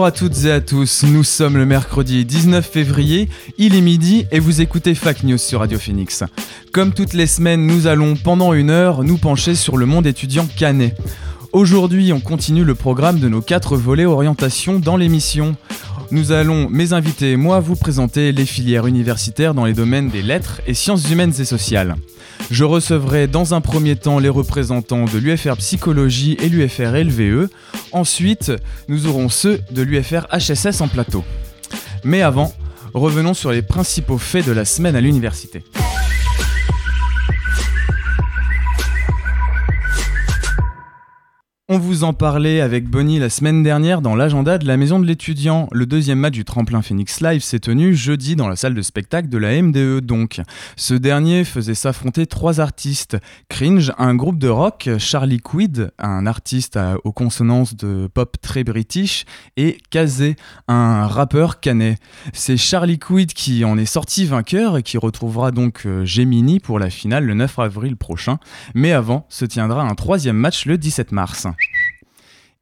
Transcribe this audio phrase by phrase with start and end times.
[0.00, 3.28] Bonjour à toutes et à tous, nous sommes le mercredi 19 février,
[3.58, 6.24] il est midi et vous écoutez Fac News sur Radio Phoenix.
[6.72, 10.48] Comme toutes les semaines, nous allons pendant une heure nous pencher sur le monde étudiant
[10.56, 10.96] canet.
[11.52, 15.54] Aujourd'hui, on continue le programme de nos quatre volets orientation dans l'émission.
[16.12, 20.22] Nous allons, mes invités et moi, vous présenter les filières universitaires dans les domaines des
[20.22, 21.94] lettres et sciences humaines et sociales.
[22.50, 27.48] Je recevrai dans un premier temps les représentants de l'UFR Psychologie et l'UFR LVE.
[27.92, 28.50] Ensuite,
[28.88, 31.22] nous aurons ceux de l'UFR HSS en plateau.
[32.02, 32.52] Mais avant,
[32.92, 35.62] revenons sur les principaux faits de la semaine à l'université.
[41.72, 45.06] On vous en parlait avec Bonnie la semaine dernière dans l'agenda de la maison de
[45.06, 45.68] l'étudiant.
[45.70, 49.28] Le deuxième match du tremplin Phoenix Live s'est tenu jeudi dans la salle de spectacle
[49.28, 50.40] de la MDE donc.
[50.74, 53.18] Ce dernier faisait s'affronter trois artistes.
[53.48, 59.24] Cringe, un groupe de rock, Charlie Quid, un artiste aux consonances de pop très british,
[59.56, 60.34] et Kazé,
[60.66, 62.00] un rappeur canet.
[62.32, 66.80] C'est Charlie Quid qui en est sorti vainqueur et qui retrouvera donc euh, Gemini pour
[66.80, 68.40] la finale le 9 avril prochain.
[68.74, 71.46] Mais avant, se tiendra un troisième match le 17 mars.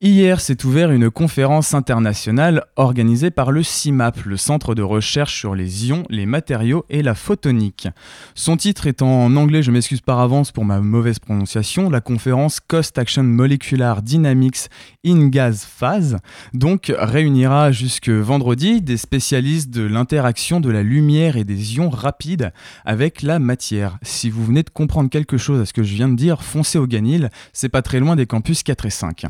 [0.00, 5.56] Hier s'est ouvert une conférence internationale organisée par le CIMAP, le Centre de recherche sur
[5.56, 7.88] les ions, les matériaux et la photonique.
[8.36, 12.60] Son titre étant en anglais, je m'excuse par avance pour ma mauvaise prononciation, la conférence
[12.60, 14.68] Cost Action Molecular Dynamics
[15.04, 16.18] in Gas Phase,
[16.54, 22.52] donc réunira jusque vendredi des spécialistes de l'interaction de la lumière et des ions rapides
[22.84, 23.98] avec la matière.
[24.02, 26.78] Si vous venez de comprendre quelque chose à ce que je viens de dire, foncez
[26.78, 29.26] au Ganil, c'est pas très loin des campus 4 et 5.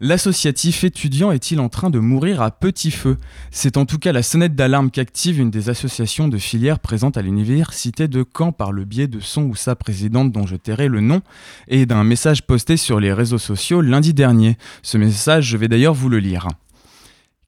[0.00, 3.16] L'associatif étudiant est-il en train de mourir à petit feu?
[3.50, 7.22] C'est en tout cas la sonnette d'alarme qu'active une des associations de filières présentes à
[7.22, 11.00] l'université de Caen par le biais de son ou sa présidente dont je tairai le
[11.00, 11.20] nom
[11.66, 14.56] et d'un message posté sur les réseaux sociaux lundi dernier.
[14.82, 16.46] Ce message, je vais d'ailleurs vous le lire.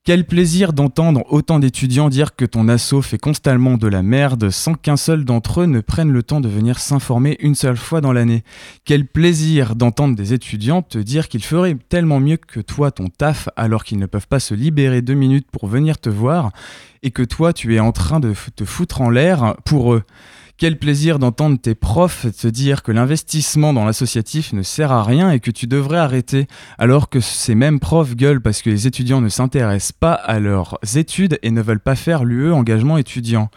[0.02, 4.72] Quel plaisir d'entendre autant d'étudiants dire que ton asso fait constamment de la merde sans
[4.72, 8.14] qu'un seul d'entre eux ne prenne le temps de venir s'informer une seule fois dans
[8.14, 8.42] l'année.
[8.86, 13.50] Quel plaisir d'entendre des étudiants te dire qu'ils feraient tellement mieux que toi ton taf
[13.56, 16.50] alors qu'ils ne peuvent pas se libérer deux minutes pour venir te voir
[17.02, 20.02] et que toi tu es en train de te foutre en l'air pour eux.
[20.60, 25.30] Quel plaisir d'entendre tes profs te dire que l'investissement dans l'associatif ne sert à rien
[25.30, 29.22] et que tu devrais arrêter, alors que ces mêmes profs gueulent parce que les étudiants
[29.22, 33.48] ne s'intéressent pas à leurs études et ne veulent pas faire l'UE engagement étudiant.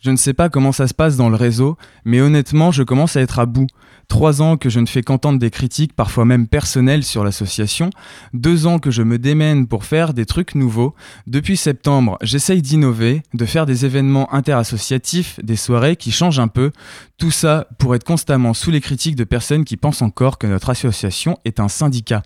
[0.00, 3.16] Je ne sais pas comment ça se passe dans le réseau, mais honnêtement, je commence
[3.16, 3.66] à être à bout.
[4.08, 7.90] Trois ans que je ne fais qu'entendre des critiques, parfois même personnelles, sur l'association.
[8.32, 10.94] Deux ans que je me démène pour faire des trucs nouveaux.
[11.26, 16.70] Depuis septembre, j'essaye d'innover, de faire des événements interassociatifs, des soirées qui changent un peu.
[17.18, 20.70] Tout ça pour être constamment sous les critiques de personnes qui pensent encore que notre
[20.70, 22.22] association est un syndicat.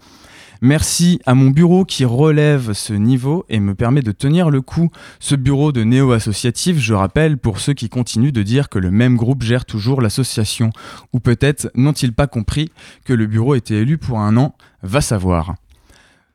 [0.60, 4.90] Merci à mon bureau qui relève ce niveau et me permet de tenir le coup.
[5.20, 9.16] Ce bureau de néo-associatif, je rappelle, pour ceux qui continuent de dire que le même
[9.16, 10.70] groupe gère toujours l'association.
[11.12, 12.72] Ou peut-être n'ont-ils pas compris
[13.04, 15.54] que le bureau était élu pour un an, va savoir.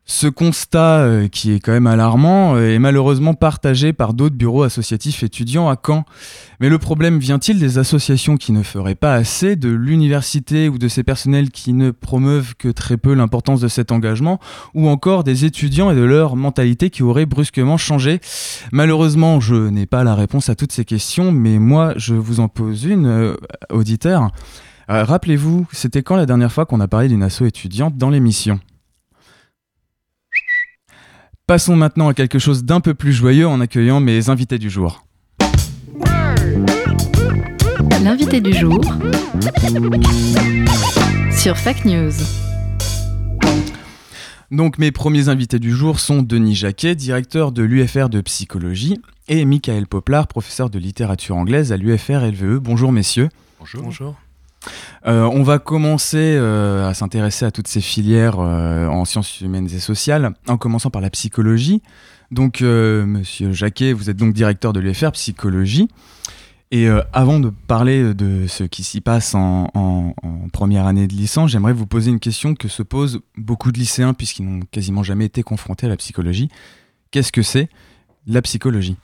[0.06, 4.62] Ce constat, euh, qui est quand même alarmant, euh, est malheureusement partagé par d'autres bureaux
[4.62, 6.04] associatifs étudiants à Caen.
[6.60, 10.88] Mais le problème vient-il des associations qui ne feraient pas assez, de l'université ou de
[10.88, 14.40] ces personnels qui ne promeuvent que très peu l'importance de cet engagement,
[14.74, 18.20] ou encore des étudiants et de leur mentalité qui auraient brusquement changé?
[18.72, 22.48] Malheureusement, je n'ai pas la réponse à toutes ces questions, mais moi, je vous en
[22.48, 23.36] pose une, euh,
[23.70, 24.30] auditeur.
[24.86, 28.60] Rappelez-vous, c'était quand la dernière fois qu'on a parlé d'une asso étudiante dans l'émission?
[31.46, 35.04] Passons maintenant à quelque chose d'un peu plus joyeux en accueillant mes invités du jour.
[38.02, 38.80] L'invité du jour
[41.30, 42.12] sur Fac News.
[44.50, 48.98] Donc mes premiers invités du jour sont Denis Jacquet, directeur de l'UFR de psychologie,
[49.28, 52.58] et Michael Poplar, professeur de littérature anglaise à l'UFR LVE.
[52.58, 53.28] Bonjour messieurs.
[53.60, 53.82] Bonjour.
[53.82, 54.14] Bonjour.
[55.06, 59.66] Euh, on va commencer euh, à s'intéresser à toutes ces filières euh, en sciences humaines
[59.66, 61.82] et sociales, en commençant par la psychologie.
[62.30, 65.88] Donc, monsieur Jacquet, vous êtes donc directeur de l'UFR Psychologie.
[66.72, 70.14] Et avant de parler de ce qui s'y passe en
[70.52, 74.14] première année de licence, j'aimerais vous poser une question que se posent beaucoup de lycéens
[74.14, 76.48] puisqu'ils n'ont quasiment jamais été confrontés à la psychologie.
[77.12, 77.68] Qu'est-ce que c'est
[78.26, 78.96] la psychologie?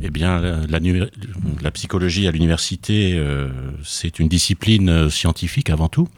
[0.00, 3.48] Eh bien, la, psychologie à l'université, euh,
[3.84, 6.08] c'est une discipline euh, scientifique avant tout,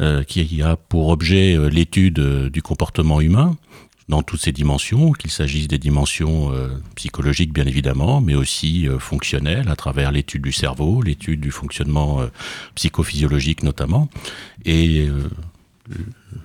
[0.00, 3.56] euh, qui a pour objet l'étude du comportement humain
[4.08, 6.50] dans toutes ses dimensions, qu'il s'agisse des dimensions
[6.96, 12.18] psychologiques bien évidemment, mais aussi fonctionnelles à travers l'étude du cerveau, l'étude du fonctionnement
[12.74, 14.08] psychophysiologique notamment,
[14.64, 15.06] et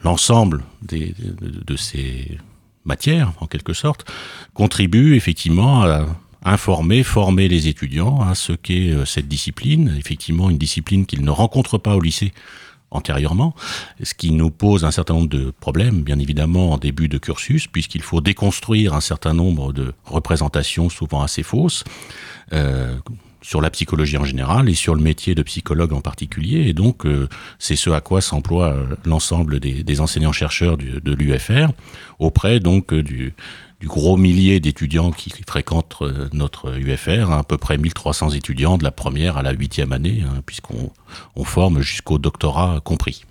[0.03, 2.37] l'ensemble de ces
[2.85, 4.05] matières, en quelque sorte,
[4.53, 6.05] contribue effectivement à
[6.45, 11.31] informer, former les étudiants à ce qu'est euh, cette discipline, effectivement une discipline qu'ils ne
[11.31, 12.31] rencontrent pas au lycée
[12.91, 13.55] antérieurement,
[14.01, 17.67] ce qui nous pose un certain nombre de problèmes, bien évidemment, en début de cursus,
[17.67, 21.83] puisqu'il faut déconstruire un certain nombre de représentations souvent assez fausses,
[22.53, 22.95] euh,
[23.41, 26.67] sur la psychologie en général et sur le métier de psychologue en particulier.
[26.67, 27.27] Et donc, euh,
[27.59, 28.75] c'est ce à quoi s'emploie
[29.05, 31.71] l'ensemble des, des enseignants-chercheurs de l'UFR,
[32.17, 33.33] auprès donc du,
[33.85, 38.83] du gros millier d'étudiants qui fréquentent euh, notre UFR, à peu près 1300 étudiants de
[38.83, 40.89] la première à la huitième année, hein, puisqu'on
[41.35, 43.25] on forme jusqu'au doctorat compris.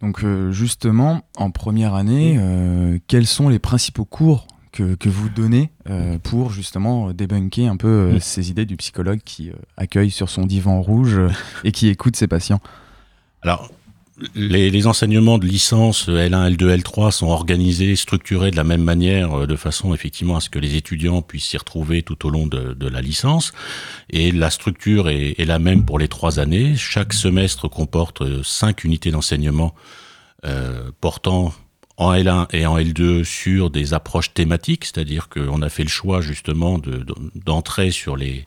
[0.00, 5.28] Donc euh, justement, en première année, euh, quels sont les principaux cours que, que vous
[5.28, 8.20] donnez euh, pour justement débunker un peu Mm.
[8.20, 11.20] ces idées du psychologue qui accueille sur son divan rouge
[11.62, 12.60] et qui écoute ses patients?
[13.42, 13.70] Alors,
[14.34, 19.40] les, les enseignements de licence L1, L2, L3 sont organisés, structurés de la même manière,
[19.40, 22.46] euh, de façon effectivement à ce que les étudiants puissent s'y retrouver tout au long
[22.46, 23.52] de, de la licence.
[24.10, 26.76] Et la structure est, est la même pour les trois années.
[26.76, 29.74] Chaque semestre comporte euh, cinq unités d'enseignement
[30.44, 31.52] euh, portant
[31.96, 36.20] en L1 et en L2 sur des approches thématiques, c'est-à-dire qu'on a fait le choix
[36.20, 37.14] justement de- de-
[37.44, 38.46] d'entrer sur les,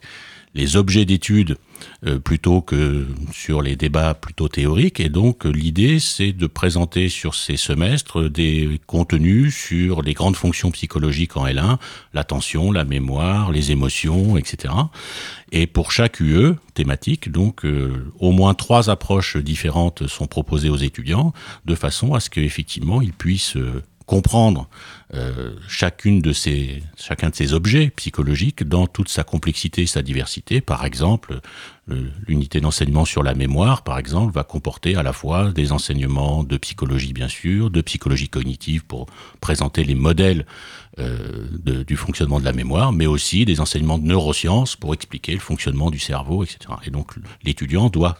[0.55, 1.57] les objets d'études
[2.05, 4.99] euh, plutôt que sur les débats plutôt théoriques.
[4.99, 10.35] Et donc euh, l'idée, c'est de présenter sur ces semestres des contenus sur les grandes
[10.35, 11.77] fonctions psychologiques en L1,
[12.13, 14.73] l'attention, la mémoire, les émotions, etc.
[15.51, 20.77] Et pour chaque UE thématique, donc euh, au moins trois approches différentes sont proposées aux
[20.77, 21.33] étudiants,
[21.65, 24.67] de façon à ce qu'effectivement ils puissent euh, comprendre
[25.13, 25.53] euh,
[26.33, 30.61] ces, chacun de ces objets psychologiques dans toute sa complexité et sa diversité.
[30.61, 31.39] Par exemple,
[31.87, 36.43] le- l'unité d'enseignement sur la mémoire, par exemple, va comporter à la fois des enseignements
[36.43, 39.07] de psychologie, bien sûr, de psychologie cognitive pour
[39.41, 40.45] présenter les modèles
[40.99, 45.39] euh, du fonctionnement de la mémoire, mais aussi des enseignements de neurosciences pour expliquer le
[45.39, 46.59] fonctionnement du cerveau, etc.
[46.85, 47.13] Et donc
[47.43, 48.17] l'étudiant doit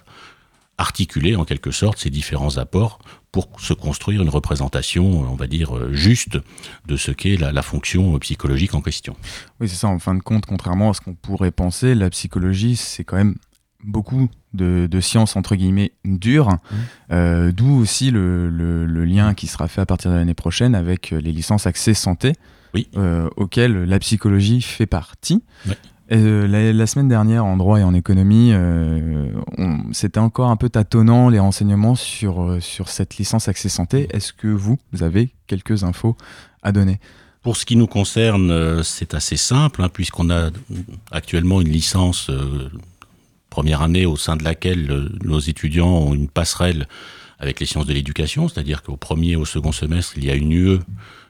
[0.78, 3.00] articuler en quelque sorte ces différents apports
[3.46, 6.40] pour se construire une représentation, on va dire, euh, juste
[6.88, 9.16] de ce qu'est la, la fonction psychologique en question.
[9.60, 12.76] Oui, c'est ça, en fin de compte, contrairement à ce qu'on pourrait penser, la psychologie,
[12.76, 13.36] c'est quand même
[13.84, 16.58] beaucoup de, de sciences, entre guillemets, dures,
[17.12, 20.74] Euh, d'où aussi le, le- le lien qui sera fait à partir de l'année prochaine
[20.74, 22.34] avec euh, les licences accès santé,
[22.74, 22.88] Oui.
[22.98, 25.44] euh, auxquelles la psychologie fait partie.
[25.68, 25.78] Ouais.
[26.12, 29.30] Euh, la, semaine dernière, en droit et en économie, euh,
[29.92, 34.08] c'était encore un peu tâtonnant les renseignements sur, euh, sur cette licence accès santé.
[34.12, 36.16] Est-ce que vous, avez quelques infos
[36.64, 37.00] à donner?
[37.42, 40.50] Pour ce qui nous concerne, c'est assez simple, hein, puisqu'on a
[41.12, 42.30] actuellement une licence
[43.50, 46.88] première année au sein de laquelle nos étudiants ont une passerelle
[47.40, 50.36] avec les sciences de l'éducation, c'est-à-dire qu'au premier et au second semestre, il y a
[50.36, 50.80] une UE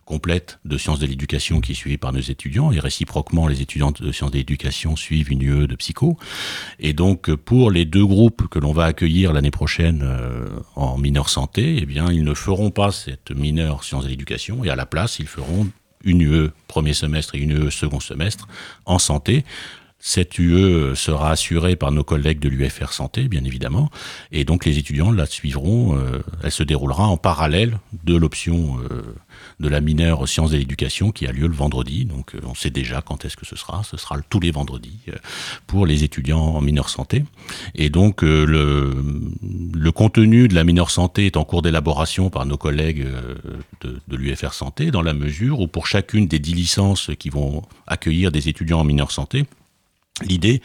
[0.07, 3.91] complète de sciences de l'éducation qui est suivie par nos étudiants, et réciproquement, les étudiants
[3.91, 6.17] de sciences de l'éducation suivent une UE de psycho.
[6.79, 11.27] Et donc, pour les deux groupes que l'on va accueillir l'année prochaine euh, en mineur
[11.27, 14.85] santé, eh bien, ils ne feront pas cette mineure sciences de l'éducation, et à la
[14.85, 15.67] place, ils feront
[16.03, 18.47] une UE premier semestre et une UE second semestre
[18.85, 19.43] en santé.
[19.99, 23.89] Cette UE sera assurée par nos collègues de l'UFR Santé, bien évidemment,
[24.31, 25.97] et donc les étudiants la suivront.
[25.97, 29.01] euh, elle se déroulera en parallèle de l'option euh,
[29.59, 32.05] de la mineure sciences de l'éducation qui a lieu le vendredi.
[32.05, 33.83] Donc euh, on sait déjà quand est-ce que ce sera.
[33.83, 35.13] Ce sera tous les vendredis euh,
[35.65, 37.23] pour les étudiants en mineure santé.
[37.75, 42.57] Et donc euh, le, contenu de la mineure santé est en cours d'élaboration par nos
[42.57, 43.07] collègues
[43.81, 48.31] de l'UFR Santé, dans la mesure où pour chacune des dix licences qui vont accueillir
[48.31, 49.45] des étudiants en mineure santé,
[50.23, 50.61] L'idée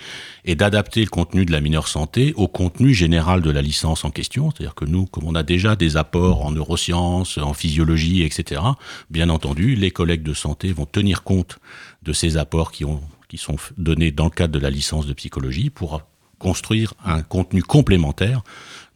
[0.46, 4.10] est d'adapter le contenu de la mineure santé au contenu général de la licence en
[4.10, 4.50] question.
[4.50, 8.62] C'est-à-dire que nous, comme on a déjà des apports en neurosciences, en physiologie, etc.,
[9.10, 11.58] bien entendu, les collègues de santé vont tenir compte
[12.02, 15.12] de ces apports qui, ont, qui sont donnés dans le cadre de la licence de
[15.12, 16.00] psychologie pour
[16.38, 18.42] construire un contenu complémentaire,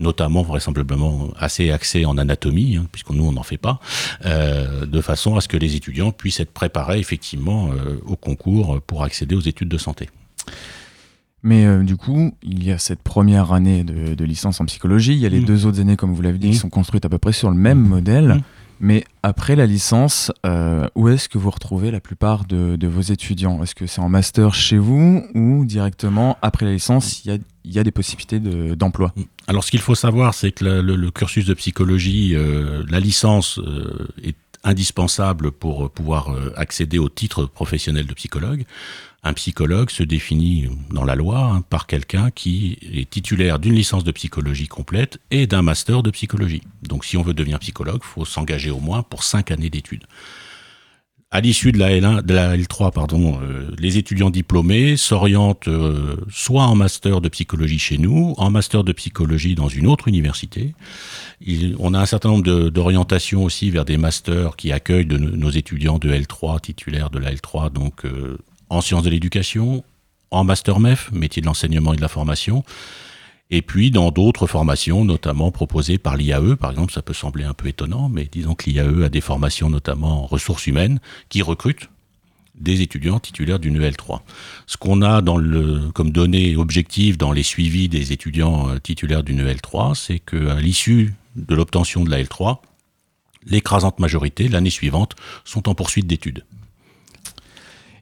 [0.01, 3.79] notamment vraisemblablement assez axé en anatomie, hein, puisque nous on n'en fait pas,
[4.25, 8.81] euh, de façon à ce que les étudiants puissent être préparés effectivement euh, au concours
[8.81, 10.09] pour accéder aux études de santé.
[11.43, 15.13] Mais euh, du coup, il y a cette première année de, de licence en psychologie,
[15.13, 15.45] il y a les Mm.
[15.45, 16.61] deux autres années, comme vous l'avez dit, qui Mm.
[16.61, 18.29] sont construites à peu près sur le même modèle.
[18.37, 18.41] Mm.
[18.79, 23.01] Mais après la licence, euh, où est-ce que vous retrouvez la plupart de, de vos
[23.01, 23.63] étudiants?
[23.63, 27.39] Est-ce que c'est en master chez vous ou directement après la licence, il y a,
[27.65, 29.15] il y a des possibilités de- d'emploi?
[29.47, 33.01] Alors, ce qu'il faut savoir, c'est que le, le- le cursus de psychologie, euh, la
[33.01, 38.65] licence euh, est indispensable pour pouvoir accéder au titre professionnel de psychologue.
[39.27, 44.05] Un psychologue se définit dans la loi hein, par quelqu'un qui est titulaire d'une licence
[44.05, 46.63] de psychologie complète et d'un master de psychologie.
[46.85, 50.05] Donc, si on veut devenir psychologue, il faut s'engager au moins pour cinq années d'études.
[51.33, 56.15] À l'issue de la L1, de la L3, pardon, euh, les étudiants diplômés s'orientent euh,
[56.31, 60.73] soit en master de psychologie chez nous, en master de psychologie dans une autre université.
[61.81, 66.13] On a un certain nombre d'orientations aussi vers des masters qui accueillent nos étudiants de
[66.13, 69.85] L3, titulaires de la L3, donc euh, en sciences de l'éducation,
[70.31, 72.65] en master MEF, métier de l'enseignement et de la formation,
[73.51, 77.55] et puis dans d'autres formations, notamment proposées par l'IAE, par exemple, ça peut sembler un
[77.55, 81.89] peu étonnant, mais disons que l'IAE a des formations notamment en ressources humaines qui recrutent
[82.59, 84.21] des étudiants titulaires d'une EL3.
[84.67, 85.23] Ce qu'on a
[85.93, 91.15] comme données objectives dans les suivis des étudiants euh, titulaires d'une EL3, c'est qu'à l'issue
[91.37, 92.59] de l'obtention de la L3,
[93.45, 96.45] l'écrasante majorité, l'année suivante, sont en poursuite d'études.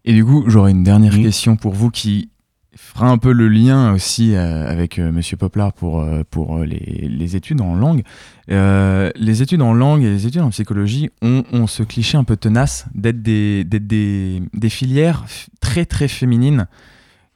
[0.04, 1.23] Et du coup, j'aurais une dernière Mhm.
[1.23, 2.28] question pour vous qui
[2.76, 7.06] fera un peu le lien aussi euh, avec euh, Monsieur Poplar pour, euh, pour les,
[7.08, 8.02] les études en langue.
[8.50, 12.25] Euh, les études en langue et les études en psychologie ont, ont ce cliché un
[12.25, 15.25] peu tenace d'être des, d'être des, des filières
[15.61, 16.66] très très féminines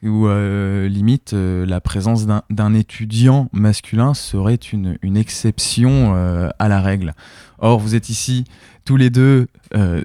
[0.02, 6.68] où euh, limite euh, la présence d'un, étudiant masculin serait une, une exception euh, à
[6.68, 7.14] la règle.
[7.58, 8.44] Or, vous êtes ici
[8.84, 9.48] tous les deux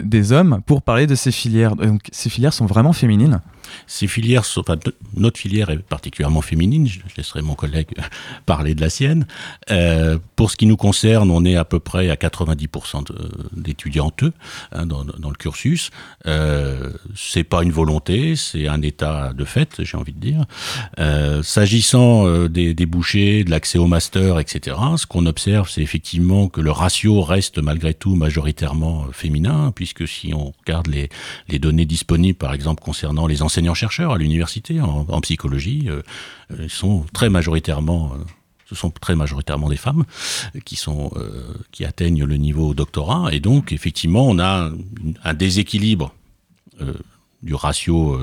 [0.02, 1.76] des hommes pour parler de ces filières.
[1.76, 3.42] Donc, ces filières sont vraiment féminines.
[3.88, 4.64] Ces filières, sont-
[5.16, 6.88] notre filière est particulièrement féminine.
[6.88, 7.90] Je laisserai mon collègue
[8.46, 9.26] parler de la sienne.
[9.72, 14.24] Euh, pour ce qui nous concerne, on est à peu près à 90% de- d'étudiantes
[14.72, 15.90] hein, dans, le cursus.
[16.26, 20.46] Euh, c'est pas une volonté, c'est un état de fait, j'ai envie de dire.
[21.00, 25.82] Euh, S'agissant euh, des, des bouchées, de l'accès au master, etc., ce qu'on observe, c'est
[25.82, 31.10] effectivement que le ratio reste malgré tout majoritairement féminin, puisque si on regarde les,
[31.60, 36.02] données disponibles, par exemple, concernant les enseignants-chercheurs à l'université en, psychologie, euh,
[36.52, 38.24] euh, sont très majoritairement, euh,
[38.66, 40.06] ce sont très majoritairement des femmes
[40.66, 41.12] qui sont,
[41.72, 44.72] qui atteignent le niveau doctorat, et donc effectivement, on a
[45.24, 46.16] un, déséquilibre.
[47.44, 48.18] du ratio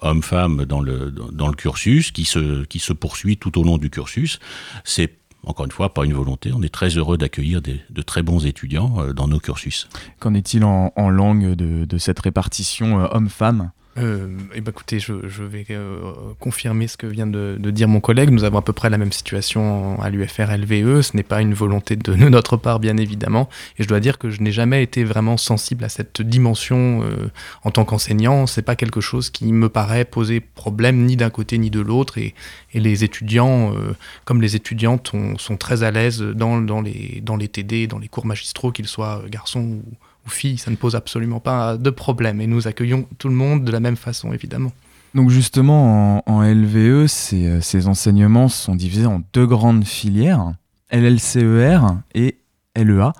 [0.00, 3.90] homme-femme dans le, dans, le cursus qui se, qui se poursuit tout au long du
[3.90, 4.40] cursus.
[4.82, 5.12] C'est
[5.44, 6.50] encore une fois pas une volonté.
[6.52, 9.88] On est très heureux d'accueillir de très bons étudiants dans nos cursus.
[10.18, 13.70] Qu'en est-il en, langue de, cette répartition homme-femme?
[13.98, 17.88] Euh, eh ben, écoutez, je, je vais euh, confirmer ce que vient de, de dire
[17.88, 18.30] mon collègue.
[18.30, 21.00] Nous avons à peu près la même situation à l'UFR LVE.
[21.02, 23.48] Ce n'est pas une volonté de, notre part, bien évidemment.
[23.78, 27.30] Et je dois dire que je n'ai jamais été vraiment sensible à cette dimension euh,
[27.64, 28.46] en tant qu'enseignant.
[28.46, 32.16] C'est pas quelque chose qui me paraît poser problème ni d'un côté ni de l'autre.
[32.16, 32.34] Et,
[32.72, 33.92] et les étudiants, euh,
[34.24, 37.98] comme les étudiantes, ont- sont très à l'aise dans, dans, les, dans les TD, dans
[37.98, 39.82] les cours magistraux, qu'ils soient garçons ou,
[40.26, 40.58] ou filles.
[40.58, 42.40] Ça ne pose absolument pas de problème.
[42.40, 44.72] Et nous accueillons tout le monde de la même façon, évidemment.
[45.14, 50.52] Donc justement, en, LVE, ces, euh, ces enseignements sont divisés en deux grandes filières,
[50.92, 51.80] LLCER
[52.14, 52.38] et
[52.76, 53.12] LEA.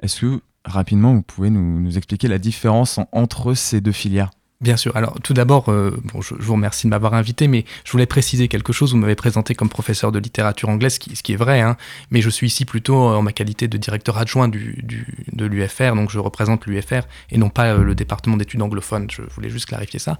[0.00, 4.30] Est-ce que rapidement, vous pouvez nous, expliquer la différence en- entre ces deux filières?
[4.60, 4.96] Bien sûr.
[4.96, 8.48] Alors, tout d'abord, euh, bon, je, vous remercie de m'avoir invité, mais je voulais préciser
[8.48, 8.90] quelque chose.
[8.90, 11.76] Vous m'avez présenté comme professeur de littérature anglaise, ce qui, est vrai, hein,
[12.10, 15.94] mais je suis ici plutôt en ma qualité de directeur adjoint du, du- de l'UFR,
[15.94, 19.08] donc je représente l'UFR et non pas euh, le département d'études anglophones.
[19.12, 20.18] Je voulais juste clarifier ça.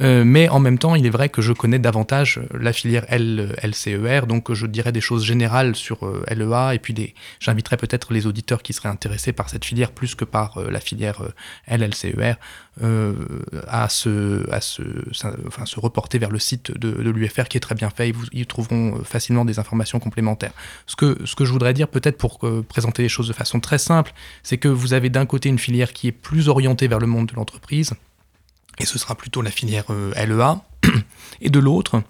[0.00, 3.04] Euh, mais en même temps, il est vrai que je connais davantage euh, la filière
[3.08, 8.12] L, LCER, donc je dirais des choses générales sur euh, LEA, et puis j'inviterai peut-être
[8.12, 11.76] les auditeurs qui seraient intéressés par cette filière plus que par euh, la filière euh,
[11.76, 12.36] LLCER
[12.82, 13.14] euh,
[13.68, 18.08] à, se, à se, reporter vers le site de, l'UFR qui est très bien fait.
[18.08, 20.52] Ils, vous, trouveront euh, facilement des informations complémentaires.
[20.86, 24.12] Ce que, je voudrais dire, peut-être pour euh, présenter les choses de façon très simple,
[24.42, 27.26] c'est que vous avez d'un côté une filière qui est plus orientée vers le monde
[27.26, 27.92] de l'entreprise,
[28.80, 30.60] et ce sera plutôt la filière euh, LEA,
[31.40, 32.02] et de l'autre,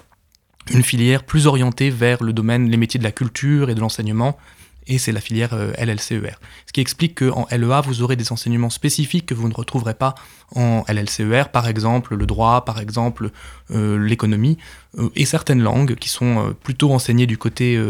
[0.71, 4.39] une filière plus orientée vers le domaine, les métiers de la culture et de l'enseignement,
[4.87, 6.39] et c'est la filière euh, LLCER.
[6.67, 10.15] Ce qui explique qu'en LEA, vous aurez des enseignements spécifiques que vous ne retrouverez pas
[10.55, 13.31] en LLCER, par exemple le droit, par exemple
[13.71, 14.59] euh, l'économie,
[14.99, 17.81] euh, et certaines langues qui sont plutôt enseignées du côté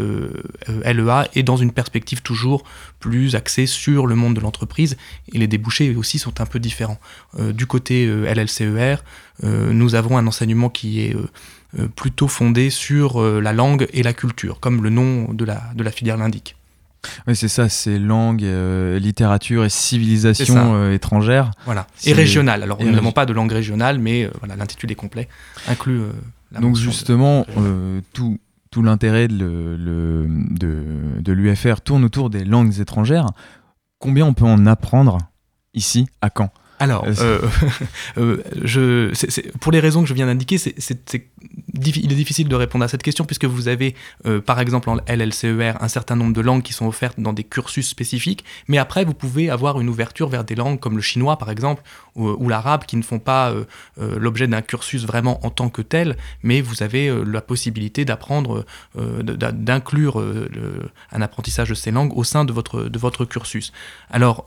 [0.67, 2.63] LEA et dans une perspective toujours
[2.99, 4.97] plus axée sur le monde de l'entreprise,
[5.33, 6.99] et les débouchés aussi sont un peu différents.
[7.39, 8.97] Du côté LLCER,
[9.43, 11.15] nous avons un enseignement qui est
[11.95, 16.55] plutôt fondée sur la langue et la culture, comme le nom de la filière l'indique.
[17.27, 18.45] Oui, c'est ça, c'est langue,
[18.99, 21.51] littérature et civilisation étrangère.
[21.65, 22.63] Voilà, et régionale.
[22.63, 25.27] Alors, nous n'avons pas de langue régionale, mais voilà, l'intitulé complet
[25.67, 26.01] inclut
[26.51, 27.45] la Donc, justement,
[28.13, 28.39] tout,
[28.71, 30.27] tout l'intérêt de, de,
[31.19, 33.27] de l'UFR tourne autour des langues étrangères.
[33.99, 35.19] Combien on peut en apprendre
[35.73, 36.51] ici, à Caen?
[36.81, 37.39] Alors, euh,
[38.17, 39.13] euh, je,
[39.59, 40.75] pour les raisons que je viens d'indiquer, c'est,
[41.73, 44.97] il est difficile de répondre à cette question puisque vous avez, euh, par exemple, en
[45.07, 49.05] LLCER, un certain nombre de langues qui sont offertes dans des cursus spécifiques, mais après,
[49.05, 51.83] vous pouvez avoir une ouverture vers des langues comme le chinois, par exemple,
[52.15, 53.53] ou, l'arabe, qui ne font pas
[53.97, 60.21] l'objet d'un cursus vraiment en tant que tel, mais vous avez la possibilité d'apprendre, d'inclure
[61.13, 63.71] un apprentissage de ces langues au sein de votre, de votre cursus.
[64.09, 64.45] Alors,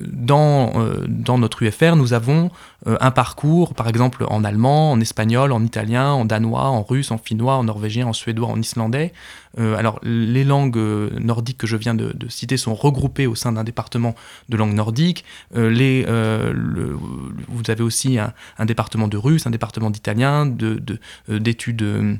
[0.00, 0.72] dans,
[1.06, 2.50] dans notre UFR, nous avons
[2.86, 7.10] euh, un parcours, par exemple en allemand, en espagnol, en italien, en danois, en russe,
[7.10, 9.12] en finnois, en norvégien, en suédois, en islandais.
[9.58, 13.52] Euh, alors, les langues euh, nordiques que je viens de, citer sont regroupées au sein
[13.52, 14.14] d'un département
[14.48, 15.24] de langue nordique.
[15.54, 21.76] les, vous avez aussi un, département de russe, un département d'italien, d'études.
[21.76, 22.16] De,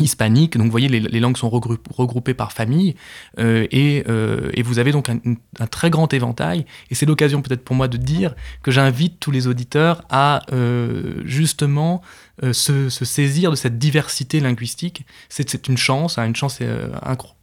[0.00, 0.56] hispanique.
[0.56, 2.94] Donc vous voyez, les, langues sont regroupées par famille
[3.38, 6.64] euh, euh, et, vous avez donc un, très grand éventail.
[6.90, 11.22] Et c'est l'occasion peut-être pour moi de dire que j'invite tous les auditeurs à euh,
[11.24, 12.02] justement
[12.52, 15.04] se, saisir de cette diversité linguistique.
[15.28, 16.60] C'est une chance, hein, une chance
[17.02, 17.37] incroyable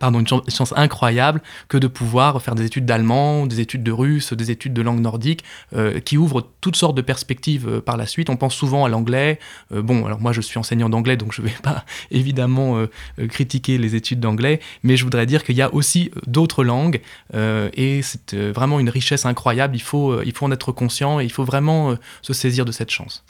[0.00, 4.32] pardon, une chance incroyable que de pouvoir faire des études d'allemand, des études de russe,
[4.32, 5.44] des études de langue nordique,
[5.76, 8.30] euh, qui ouvrent toutes sortes de perspectives euh, par la suite.
[8.30, 9.38] On pense souvent à l'anglais.
[9.72, 12.86] Euh, bon, alors moi je suis enseignant d'anglais, donc je ne vais pas évidemment
[13.28, 17.00] critiquer les études d'anglais, mais je voudrais dire qu'il y a aussi d'autres langues,
[17.34, 19.76] et c'est vraiment une richesse incroyable.
[19.76, 22.90] Il faut, il faut en être conscient et il faut vraiment se saisir de cette
[22.90, 23.22] chance.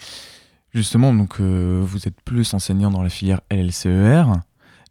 [0.73, 4.25] Justement, donc vous êtes plus enseignant dans la filière LLCER.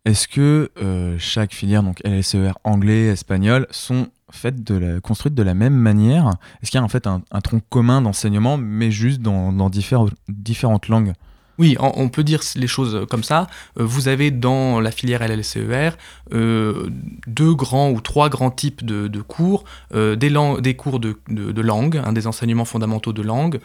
[0.06, 5.44] Est-ce que euh, chaque filière, donc LSER anglais, espagnol, sont faites de la, construites de
[5.44, 6.32] la même manière?
[6.62, 10.88] Est-ce qu'il y a en fait un, tronc commun d'enseignement, mais juste dans, dans différentes
[10.88, 11.14] langues?
[11.58, 13.48] Oui, on, peut dire les choses comme ça.
[13.78, 15.90] Euh, vous avez dans la filière LLCER
[16.32, 16.90] euh,
[17.28, 19.66] deux grands ou trois grands types de, cours.
[19.94, 23.60] des, cours de, langue, des enseignements fondamentaux de langue,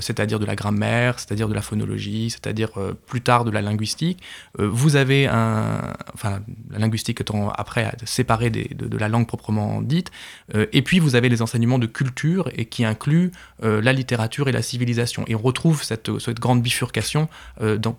[0.00, 4.22] c'est-à-dire de la grammaire, c'est-à-dire de la phonologie, c'est-à-dire euh, plus tard de la linguistique.
[4.58, 10.10] Euh, vous avez un, enfin la linguistique étant après séparée de, la langue proprement dite,
[10.54, 13.30] et puis vous avez les enseignements de culture et qui incluent
[13.62, 15.24] la littérature et la civilisation.
[15.26, 17.28] Et on retrouve cette, grande bifurcation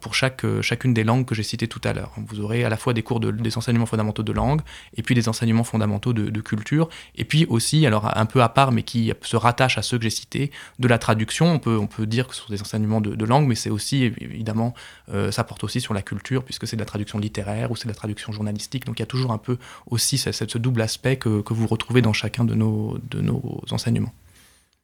[0.01, 2.13] pour chaque, chacune des langues que j'ai citées tout à l'heure.
[2.27, 4.61] Vous aurez à la fois des cours de, des enseignements fondamentaux de langue,
[4.95, 8.49] et puis des enseignements fondamentaux de, de culture, et puis aussi, alors un peu à
[8.49, 11.59] part, mais qui se rattachent à ceux que j'ai cités, de la traduction
[12.05, 14.73] dire que ce sont des enseignements de, langue, mais c'est aussi, évidemment,
[15.09, 17.85] euh, ça porte aussi sur la culture, puisque c'est de la traduction littéraire ou c'est
[17.85, 18.85] de la traduction journalistique.
[18.85, 22.01] Donc il y a toujours un peu aussi ce, ce double aspect que, vous retrouvez
[22.01, 24.13] dans chacun de nos, de nos enseignements.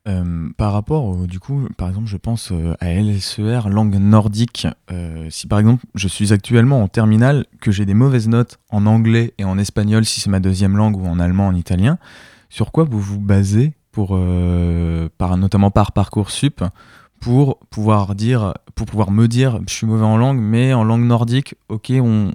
[0.08, 4.68] Euh, par rapport, du coup, par exemple, je pense euh, à LSER, langue nordique.
[5.30, 9.34] si par exemple, je suis actuellement en terminale, que j'ai des mauvaises notes en anglais
[9.38, 11.98] et en espagnol, si c'est ma deuxième langue, ou en allemand, en italien,
[12.50, 16.64] sur quoi vous vous basez euh, notamment par Parcoursup,
[17.20, 22.34] pour pouvoir me dire, je suis mauvais en langue, mais en langue nordique, ok, on,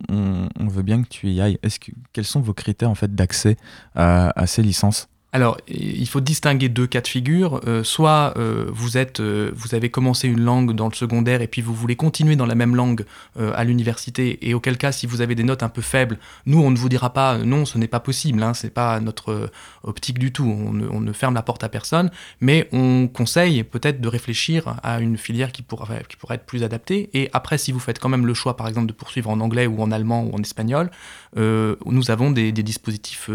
[0.60, 1.58] veut bien que tu y ailles.
[1.62, 3.56] Est-ce que, quels sont vos critères en fait d'accès
[3.94, 5.08] à ces licences?
[5.30, 7.60] Alors, il faut distinguer deux cas de figure.
[7.66, 8.72] Euh, soit euh,
[9.20, 12.46] euh, vous avez commencé une langue dans le secondaire et puis vous voulez continuer dans
[12.46, 13.04] la même langue
[13.36, 16.70] à l'université, et auquel cas, si vous avez des notes un peu faibles, nous, on
[16.70, 19.50] ne vous dira pas non, ce n'est pas possible, hein, ce n'est pas notre
[19.82, 22.10] optique du tout, on ne, ferme la porte à personne,
[22.40, 27.10] mais on conseille peut-être de réfléchir à une filière qui pourrait être plus adaptée.
[27.14, 29.66] Et après, si vous faites quand même le choix, par exemple, de poursuivre en anglais
[29.66, 30.90] ou en allemand ou en espagnol,
[31.36, 33.30] nous avons des dispositifs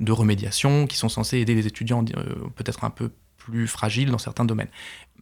[0.00, 4.18] de remédiation qui sont censés aider les étudiants euh, peut-être un peu plus fragiles dans
[4.18, 4.68] certains domaines.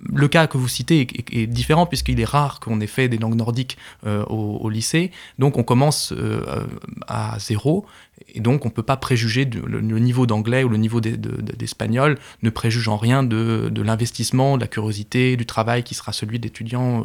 [0.00, 3.37] Le cas que vous citez est, différent puisqu'il est rare qu'on ait fait des langues
[3.37, 6.66] nordiques euh, au, lycée, donc on commence euh,
[7.07, 7.87] à zéro
[8.29, 12.50] et donc on ne peut pas préjuger le, niveau d'anglais ou le niveau d'espagnol ne
[12.50, 17.05] préjuge en rien de, l'investissement, de la curiosité, du travail qui sera celui d'étudiants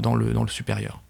[0.00, 1.00] dans, le, dans le supérieur.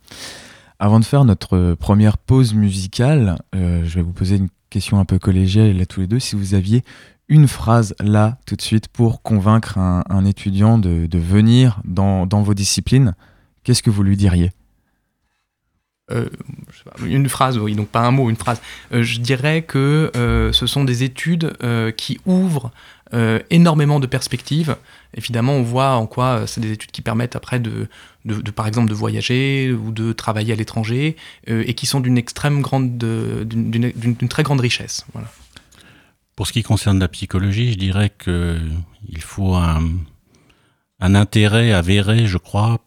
[0.78, 5.18] Avant de faire notre première pause musicale, je vais vous poser une question un peu
[5.18, 6.82] collégiale là tous les deux, si vous aviez
[7.30, 13.14] une phrase là tout de suite pour convaincre un, étudiant de, venir dans, vos disciplines,
[13.62, 14.50] qu'est-ce que vous lui diriez?
[16.10, 16.28] Euh,
[17.06, 18.60] une phrase, oui, donc pas un mot, une phrase.
[18.92, 21.56] Euh, je dirais que euh, ce sont des études
[21.96, 22.72] qui ouvrent
[23.12, 24.76] euh, énormément de perspectives.
[25.14, 27.88] Évidemment, on voit en quoi c'est des études qui permettent après de,
[28.54, 32.96] par exemple, de voyager ou de travailler à l'étranger et qui sont d'une extrême grande,
[32.98, 35.04] d'une très grande richesse.
[35.12, 35.28] Voilà.
[36.40, 39.84] Pour ce qui concerne la psychologie, je dirais qu'il faut un,
[40.98, 42.78] intérêt avéré, je crois,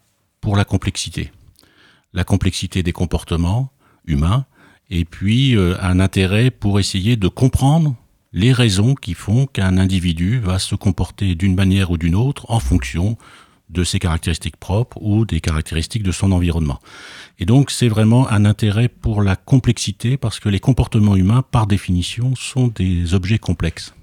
[0.41, 1.31] pour la complexité.
[2.13, 3.71] La complexité des comportements
[4.05, 4.47] humains,
[4.89, 7.95] et puis euh, un intérêt pour essayer de comprendre
[8.33, 12.59] les raisons qui font qu'un individu va se comporter d'une manière ou d'une autre en
[12.59, 13.17] fonction
[13.69, 16.79] de ses caractéristiques propres ou des caractéristiques de son environnement.
[17.39, 21.67] Et donc c'est vraiment un intérêt pour la complexité parce que les comportements humains, par
[21.67, 23.93] définition, sont des objets complexes.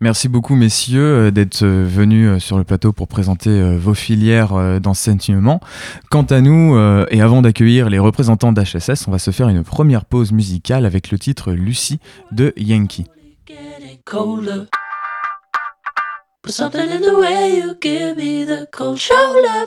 [0.00, 4.80] Merci beaucoup, messieurs, euh, d'être euh, venus euh, sur le plateau pour présenter vos filières
[4.80, 5.60] d'enseignement.
[6.10, 6.76] Quant à nous,
[7.10, 11.10] et avant d'accueillir les représentants d'HSS, on va se faire une première pause musicale avec
[11.10, 12.00] le titre Lucie
[12.32, 13.06] de Yankee.
[14.04, 14.68] colder.
[16.42, 19.66] But something in the way you give me the cold shoulder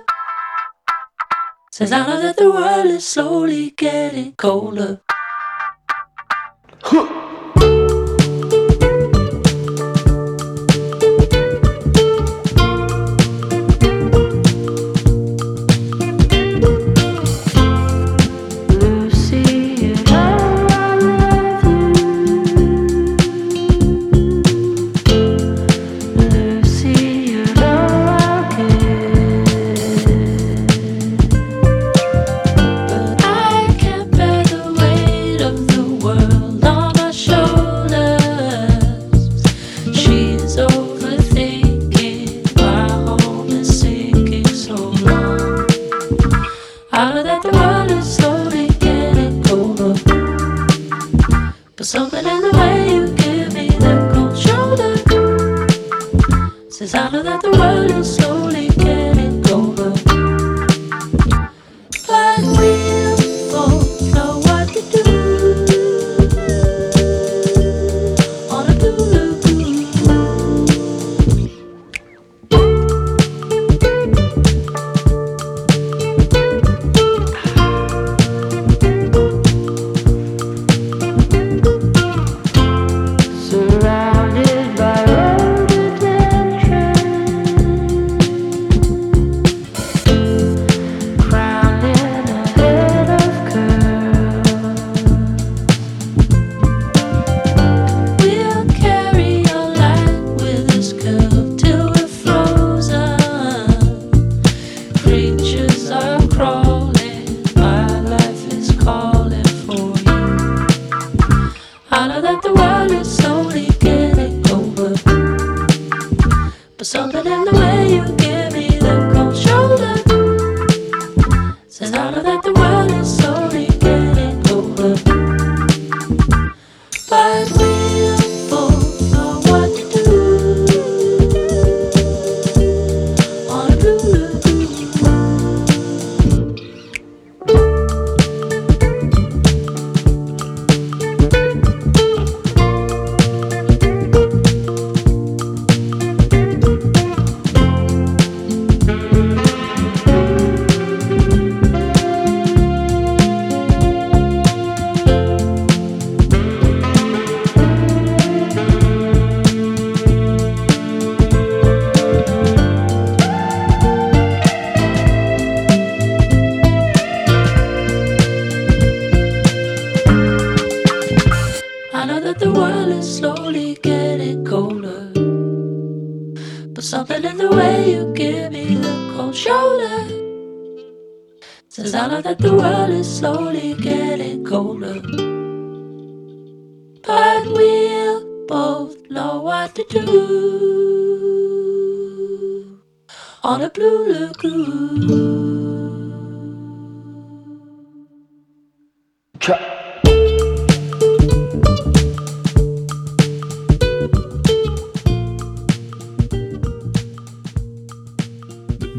[1.71, 5.02] says I know that the world is slowly getting colder.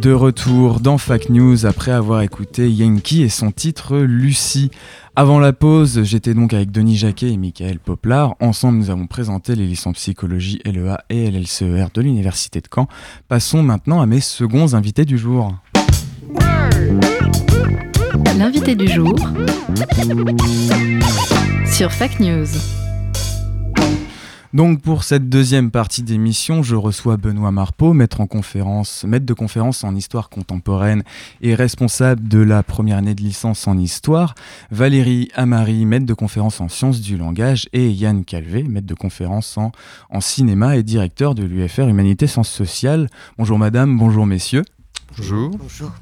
[0.01, 4.71] De retour dans Fact News après avoir écouté Yankee et son titre Lucie.
[5.17, 8.37] Avant la pause, j'étais donc avec Denis Jacquet et Michael Poplar.
[8.41, 12.87] Ensemble, nous avons présenté les licences psychologie LEA et LLCER de l'Université de Caen.
[13.27, 15.55] Passons maintenant à mes seconds invités du jour.
[18.39, 19.17] L'invité du jour
[21.67, 22.47] sur Fact News.
[24.55, 29.35] Donc pour cette deuxième partie d'émission, je reçois Benoît Marpeau, maître, en conférence, maître de
[29.35, 31.03] conférence en histoire contemporaine
[31.43, 34.35] et responsable de la première année de licence en histoire,
[34.71, 39.59] Valérie Amari, maître de conférence en sciences du langage, et Yann Calvé, maître de conférence
[39.59, 39.71] en,
[40.09, 43.09] en cinéma et directeur de l'UFR Humanité Sciences Sociales.
[43.37, 44.65] Bonjour madame, bonjour messieurs.
[45.17, 45.51] Bonjour.
[45.59, 45.93] Bonjour.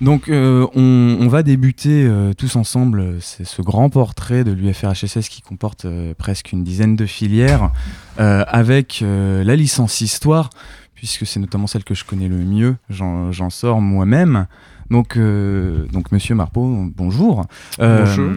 [0.00, 4.52] Donc euh, on, on va débuter euh, tous ensemble euh, c'est ce grand portrait de
[4.52, 7.70] l'UFRHSS qui comporte euh, presque une dizaine de filières
[8.16, 10.50] avec la licence histoire
[10.94, 14.46] puisque c'est notamment celle que je connais le mieux, j'en j'en sors moi-même.
[14.90, 17.46] Donc, donc Monsieur Marpeau, bonjour.
[17.78, 18.32] Bonjour.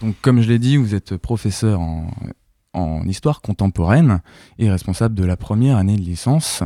[0.00, 2.08] Donc comme je l'ai dit, vous êtes professeur en,
[2.72, 4.20] en histoire contemporaine
[4.58, 6.62] et responsable de la première année de licence.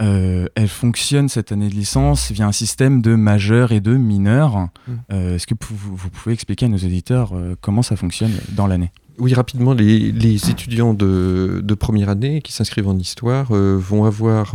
[0.00, 4.56] Euh, elle fonctionne cette année de licence via un système de majeurs et de mineurs.
[4.56, 4.92] Mm.
[5.12, 8.66] Euh, Est-ce que vous, vous pouvez expliquer à nos auditeurs euh, comment ça fonctionne dans
[8.66, 8.90] l'année?
[9.18, 14.54] Oui, rapidement, les, les étudiants de, de première année qui s'inscrivent en histoire vont avoir,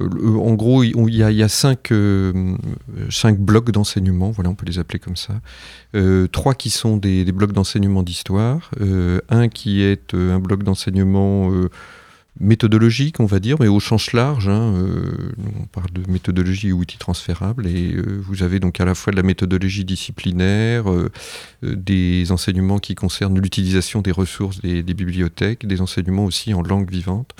[0.00, 2.56] en gros, il y a, il y a cinq, euh,
[3.10, 5.34] cinq blocs d'enseignement, voilà, on peut les appeler comme ça.
[5.94, 10.62] Euh, trois qui sont des, des blocs d'enseignement d'histoire, euh, un qui est un bloc
[10.62, 11.50] d'enseignement
[12.40, 14.48] méthodologique, on va dire, mais au sens large.
[14.48, 18.84] hein, euh, on parle de méthodologie et outils transférables, et euh, vous avez donc à
[18.84, 21.10] la fois de la méthodologie disciplinaire, euh,
[21.62, 27.34] des enseignements qui concernent l'utilisation des ressources des, bibliothèques, des enseignements aussi en langue vivante.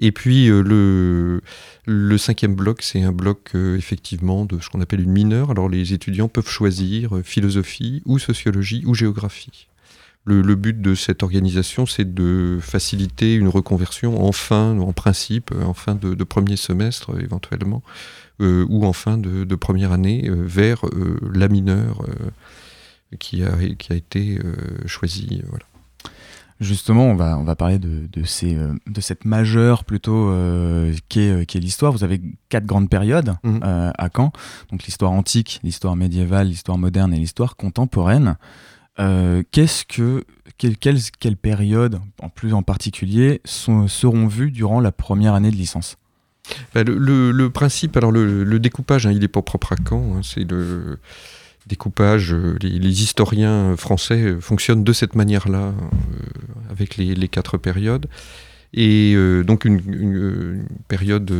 [0.00, 1.40] Et puis le,
[2.18, 5.50] cinquième bloc, c'est un bloc effectivement de ce qu'on appelle une mineure.
[5.50, 9.66] Alors les étudiants peuvent choisir philosophie ou sociologie ou géographie.
[10.28, 15.50] Le, le but de cette organisation, c'est de faciliter une reconversion en fin, en principe,
[15.52, 17.82] euh, en fin de, de premier semestre éventuellement,
[18.42, 22.04] euh, ou en fin de, de première année, euh, vers euh, la mineure
[23.18, 24.38] qui, a, qui a été
[24.84, 25.40] choisie.
[25.48, 25.64] Voilà.
[26.60, 28.54] Justement, on va, on va parler de, de, ces,
[28.86, 31.92] de cette majeure plutôt euh, euh, qu'est l'histoire.
[31.92, 34.32] Vous avez quatre grandes périodes euh, à Caen.
[34.70, 38.36] Donc l'histoire antique, l'histoire médiévale, l'histoire moderne et l'histoire contemporaine.
[39.00, 40.24] Euh, Qu'est-ce que
[40.56, 45.56] quelles quelles quelles périodes, en plus en particulier, seront vues durant la première année de
[45.56, 45.96] licence?
[46.74, 50.50] Bah, le, principe, alors le, découpage, hein, il n'est pas propre à Caen, hein, c'est
[50.50, 50.98] le
[51.66, 55.72] découpage, euh, les, historiens français fonctionnent de cette manière-là, euh,
[56.70, 58.06] avec les, quatre périodes.
[58.74, 59.14] Et
[59.46, 61.32] donc une, période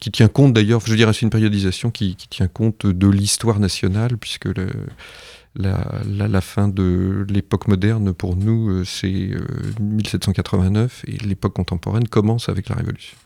[0.00, 3.60] qui tient compte d'ailleurs, je dirais c'est une périodisation qui, qui tient compte de l'histoire
[3.60, 4.72] nationale, puisque le-
[5.56, 9.40] la, fin de l'époque moderne pour nous, euh, c'est euh,
[9.80, 13.16] 1789, et l'époque contemporaine commence avec la Révolution.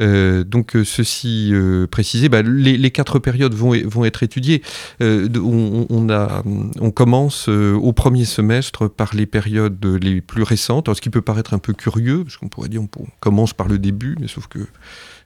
[0.00, 4.62] Euh, donc euh, ceci euh, précisé, bah, les, quatre périodes vont, être étudiées.
[5.00, 11.00] Euh, on, commence euh, au premier semestre par les périodes les plus récentes, alors, ce
[11.00, 13.78] qui peut paraître un peu curieux, parce qu'on pourrait dire on, on commence par le
[13.78, 14.66] début, mais sauf que euh,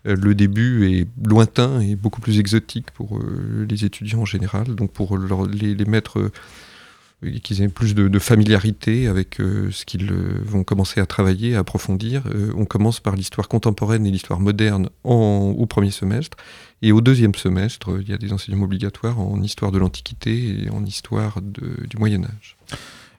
[0.04, 4.92] le début est lointain et beaucoup plus exotique pour euh, les étudiants en général, donc
[4.92, 6.30] pour les, les mettre euh,
[7.42, 11.61] qu'ils aient plus de, familiarité avec euh, ce qu'ils euh, vont commencer à travailler, à
[11.61, 12.22] approfondir.
[12.26, 16.37] Euh, on commence par l'histoire contemporaine et l'histoire moderne en- au premier semestre.
[16.80, 20.62] Et au deuxième semestre, euh, il y a des enseignements obligatoires en histoire de l'Antiquité
[20.64, 22.56] et en histoire du Moyen Âge.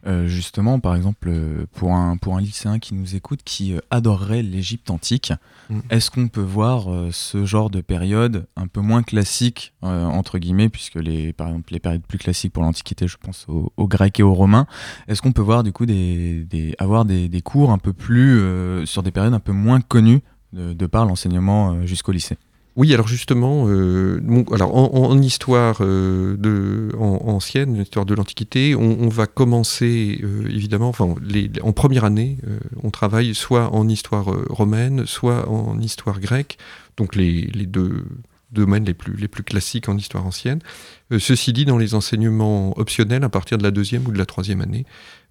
[0.07, 3.79] Euh, justement, par exemple, euh, pour un, pour un lycéen qui nous écoute, qui euh,
[3.91, 5.33] adorerait l'Égypte antique,
[5.69, 5.79] Mm.
[5.91, 10.39] est-ce qu'on peut voir euh, ce genre de période un peu moins classique, euh, entre
[10.39, 13.87] guillemets, puisque les, par exemple les périodes plus classiques pour l'Antiquité, je pense aux, aux
[13.87, 14.65] Grecs et aux Romains,
[15.07, 18.41] est-ce qu'on peut voir du coup des, des- avoir des, des cours un peu plus
[18.87, 20.21] sur des périodes un peu moins connues
[20.53, 22.37] de, de par l'enseignement jusqu'au lycée?
[22.79, 24.21] Oui, alors justement, euh,
[24.53, 30.93] alors en, histoire euh, de, en- ancienne, l'histoire de l'Antiquité, on, va commencer euh, évidemment,
[31.61, 36.57] en première année, euh, on travaille soit en histoire romaine, soit en histoire grecque,
[36.95, 38.05] donc les, deux
[38.53, 40.59] domaines les plus, classiques en histoire ancienne.
[41.19, 44.61] Ceci dit, dans les enseignements optionnels, à partir de la deuxième ou de la troisième
[44.61, 44.85] année,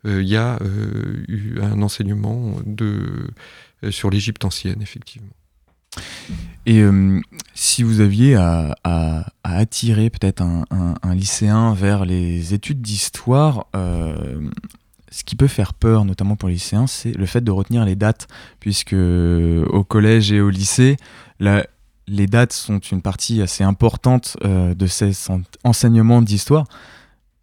[0.05, 0.59] il y a
[1.29, 2.57] eu un enseignement
[3.89, 5.33] sur l'Égypte ancienne, effectivement.
[6.69, 7.19] Et euh,
[7.55, 8.77] si vous aviez à,
[9.43, 14.51] attirer peut-être un, lycéen vers les études d'histoire, euh,
[15.11, 17.97] ce qui peut faire peur, notamment pour les lycéens, c'est le fait de retenir les
[17.97, 18.29] dates,
[18.61, 20.99] puisque au collège et au lycée,
[21.41, 26.67] les dates sont une partie assez importante euh, de ces en- enseignements d'histoire.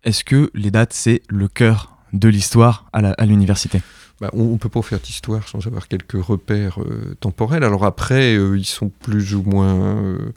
[0.04, 3.82] Est-ce que les dates, c'est le cœur de l'histoire à l'université?
[4.22, 7.64] Bah, on ne peut pas faire d'histoire sans avoir quelques repères euh, temporels.
[7.64, 10.32] Alors après, euh, ils sont plus ou moins euh,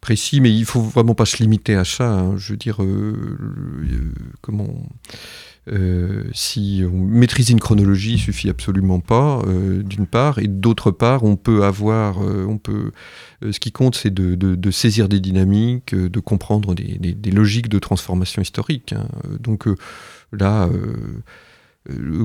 [0.00, 2.08] précis, mais il faut vraiment pas se limiter à ça.
[2.08, 2.36] hein.
[2.36, 2.78] Je veux dire,
[4.42, 4.68] comment
[6.32, 9.42] si on maîtrise une chronologie, il suffit absolument pas,
[9.82, 12.92] d'une part, et d'autre part, on peut avoir, on peut,
[13.42, 18.92] ce qui compte, c'est de, saisir des dynamiques, de comprendre des, logiques de transformation historique.
[18.92, 19.08] hein.
[19.40, 19.66] Donc
[20.30, 20.68] là,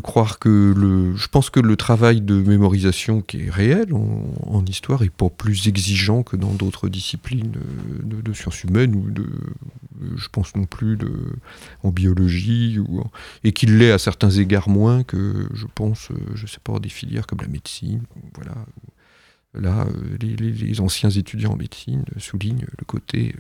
[0.02, 4.65] croire que le, je pense que le travail de mémorisation qui est réel en, en
[4.65, 9.21] histoire est pas plus exigeant que dans d'autres disciplines euh, de, sciences humaines ou de,
[9.21, 11.12] euh, je pense non plus de,
[11.84, 13.04] en biologie ou
[13.43, 16.89] et qu'il l'est à certains égards moins que je pense, euh, je sais pas, des
[16.89, 18.02] filières comme la médecine.
[18.36, 18.56] Voilà.
[19.54, 23.36] Là, euh, les, anciens étudiants en médecine euh, soulignent le côté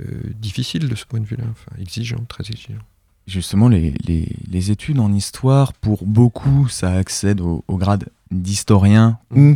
[0.00, 2.82] euh, euh, difficile de ce point de vue-là, enfin exigeant, très exigeant.
[3.26, 9.18] Justement, les, les- les études en histoire, pour beaucoup, ça accède au, au grade d'historien
[9.34, 9.54] ou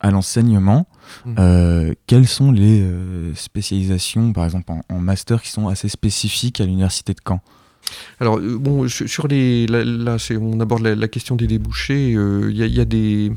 [0.00, 0.86] à l'enseignement.
[1.24, 1.34] Mm.
[1.38, 6.60] Euh, quelles sont les euh, spécialisations, par exemple en, en master, qui sont assez spécifiques
[6.60, 7.40] à l'université de Caen?
[8.20, 9.66] Alors, euh, bon, sur les.
[9.66, 12.14] Là, on aborde la, la question des débouchés.
[12.14, 13.32] euh, Il y, a- il y a des.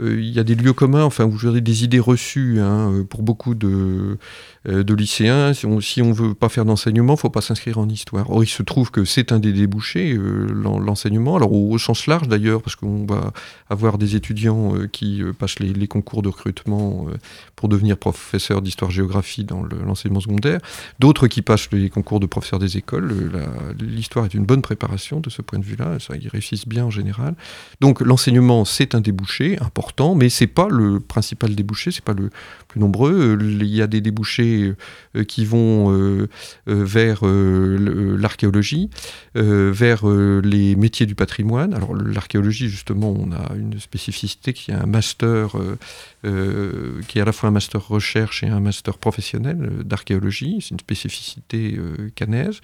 [0.00, 3.54] Il y a des lieux communs, enfin, vous avez des idées reçues hein, pour beaucoup
[3.54, 4.18] de,
[4.66, 5.52] de lycéens.
[5.54, 8.30] Si on on veut pas faire d'enseignement, il faut pas s'inscrire en histoire.
[8.30, 11.36] Or, il se trouve que c'est un des débouchés, euh, l'en- l'enseignement.
[11.36, 13.32] Alors, au, sens large d'ailleurs, parce qu'on va
[13.68, 17.16] avoir des étudiants euh, qui euh, passent les, concours de recrutement euh,
[17.56, 20.60] pour devenir professeur d'histoire-géographie dans le- l'enseignement secondaire.
[20.98, 23.10] D'autres qui passent les concours de professeur des écoles.
[23.34, 23.46] Euh,
[23.80, 25.98] L'histoire est une bonne préparation de ce point de vue-là.
[26.20, 27.34] Ils réussissent bien en général.
[27.80, 32.30] Donc l'enseignement, c'est un débouché important, mais c'est pas le principal débouché, c'est pas le
[32.68, 33.36] plus nombreux.
[33.36, 36.28] Euh, Il y a des débouchés euh, qui vont euh,
[36.68, 38.90] euh, vers euh, l'archéologie,
[39.36, 41.74] euh, vers euh, les métiers du patrimoine.
[41.74, 45.76] Alors l'archéologie, justement, on a une spécificité qui est un master euh,
[46.24, 50.58] euh, qui est à la fois un master recherche et un master professionnel euh, d'archéologie.
[50.60, 52.60] C'est une spécificité euh, canaise.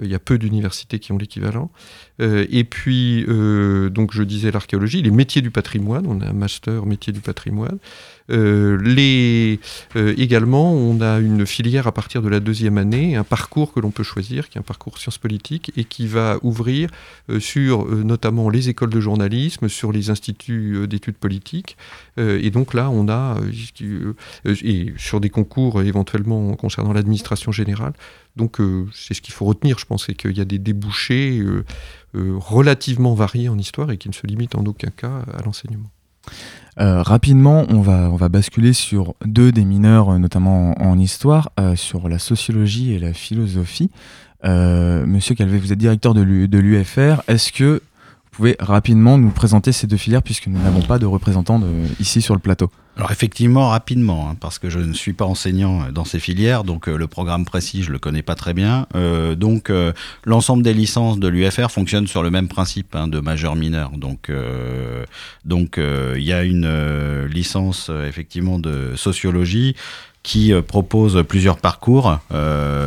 [0.00, 1.70] Euh, Il y a peu d'universités qui ont l'équivalent.
[2.20, 6.06] Euh, et puis, euh, donc je disais l'archéologie, les métiers du patrimoine.
[6.06, 7.78] On a un master métiers du patrimoine.
[8.30, 9.58] Euh, les,
[9.96, 13.90] également, on a une filière à partir de la deuxième année, un parcours que l'on
[13.90, 16.90] peut choisir, qui est un parcours sciences politiques, et qui va ouvrir
[17.40, 21.76] sur notamment les écoles de journalisme, sur les instituts d'études politiques.
[22.18, 23.36] Et donc là, on a,
[24.44, 27.94] et sur des concours éventuellement concernant l'administration générale.
[28.36, 28.58] Donc
[28.94, 31.42] c'est ce qu'il faut retenir, je pense, c'est qu'il y a des débouchés
[32.14, 35.90] relativement variés en histoire et qui ne se limitent en aucun cas à l'enseignement.
[36.80, 41.50] Euh, rapidement, on va, on va basculer sur deux des mineurs, euh, notamment en, histoire,
[41.58, 43.90] euh, sur la sociologie et la philosophie.
[44.44, 47.22] Euh, Monsieur Calvé, vous êtes directeur de l'U- de l'UFR.
[47.28, 47.82] Est-ce que
[48.30, 51.60] pouvez rapidement nous présenter ces deux filières, puisque nous n'avons pas de représentants
[51.98, 55.82] ici sur le plateau Alors effectivement, rapidement, hein, parce que je ne suis pas enseignant
[55.82, 58.86] euh, dans ces filières, donc euh, le programme précis, je le connais pas très bien.
[58.94, 59.72] Euh, donc
[60.24, 63.92] l'ensemble des licences de l'UFR fonctionne sur le même principe hein, de majeur-mineur.
[65.44, 69.76] Donc il y a une licence effectivement de sociologie
[70.22, 72.18] qui propose plusieurs parcours,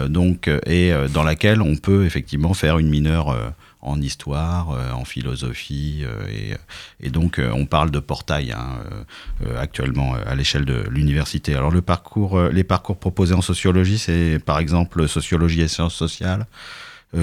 [0.10, 3.36] donc et dans laquelle on peut effectivement faire une mineure
[3.84, 8.80] en histoire, euh, en philosophie, euh, et, et donc euh, on parle de portail hein,
[9.58, 11.54] actuellement à l'échelle de l'université.
[11.54, 16.46] Alors le parcours, les parcours proposés en sociologie, c'est par exemple sociologie et sciences sociales,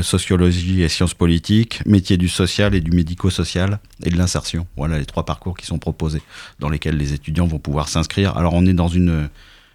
[0.03, 4.66] sociologie et sciences politiques, métier du social et du médico-social et de l'insertion.
[4.77, 6.23] Voilà les trois parcours qui sont proposés
[6.59, 8.37] dans lesquels les étudiants vont pouvoir s'inscrire.
[8.37, 9.29] Alors on est dans une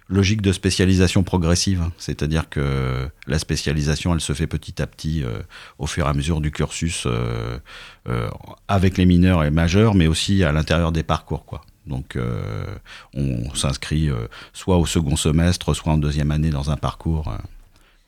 [0.08, 5.38] logique de spécialisation progressive, c'est-à-dire que la spécialisation, elle se fait petit à petit euh,
[5.78, 7.58] au fur et à mesure du cursus euh,
[8.08, 8.28] euh,
[8.68, 11.62] avec les mineurs et majeurs, mais aussi à l'intérieur des parcours, quoi.
[11.86, 12.18] Donc,
[13.14, 14.10] on s'inscrit
[14.52, 17.32] soit au second semestre, soit en deuxième année dans un parcours.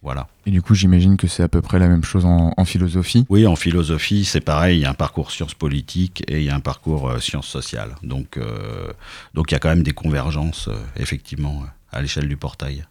[0.03, 0.27] voilà.
[0.47, 3.25] Et du coup, j'imagine que c'est à peu près la même chose en, en philosophie?
[3.29, 4.79] Oui, en philosophie, c'est pareil.
[4.79, 7.95] Il y a un parcours sciences politiques et il y a un parcours sciences sociales.
[8.03, 8.41] Donc,
[9.35, 12.85] donc il y a quand même des convergences, effectivement, à l'échelle du portail.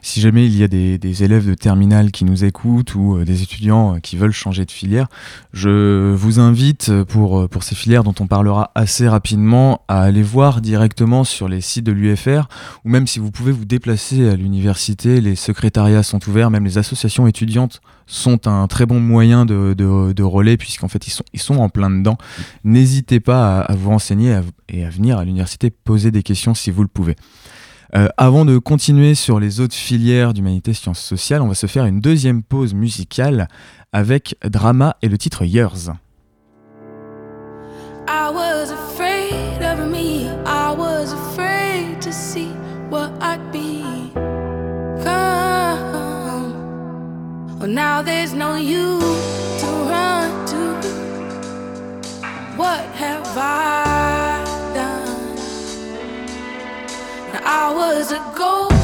[0.00, 3.42] Si jamais il y a des, élèves de terminale qui nous écoutent ou euh, des
[3.42, 5.06] étudiants euh, qui veulent changer de filière,
[5.52, 10.60] je vous invite euh, pour, ces filières dont on parlera assez rapidement à aller voir
[10.60, 12.48] directement sur les sites de l'UFR
[12.84, 16.78] ou même si vous pouvez vous déplacer à l'université, les secrétariats sont ouverts, même les
[16.78, 21.68] associations étudiantes sont un très bon moyen de, de, relais puisqu'en fait ils sont, en
[21.68, 22.18] plein dedans.
[22.64, 24.38] N'hésitez pas à, vous renseigner
[24.68, 27.16] et à venir à l'université poser des questions si vous le pouvez.
[27.94, 31.84] Euh, avant de continuer sur les autres filières d'humanité sciences sociales, on va se faire
[31.84, 33.48] une deuxième pause musicale
[33.92, 35.90] avec Drama et le titre Years.
[38.08, 40.28] I was afraid of me.
[40.46, 42.48] I was afraid to see
[42.90, 43.52] what I'd
[50.46, 50.88] to.
[52.56, 54.31] What have I
[57.44, 58.81] Now I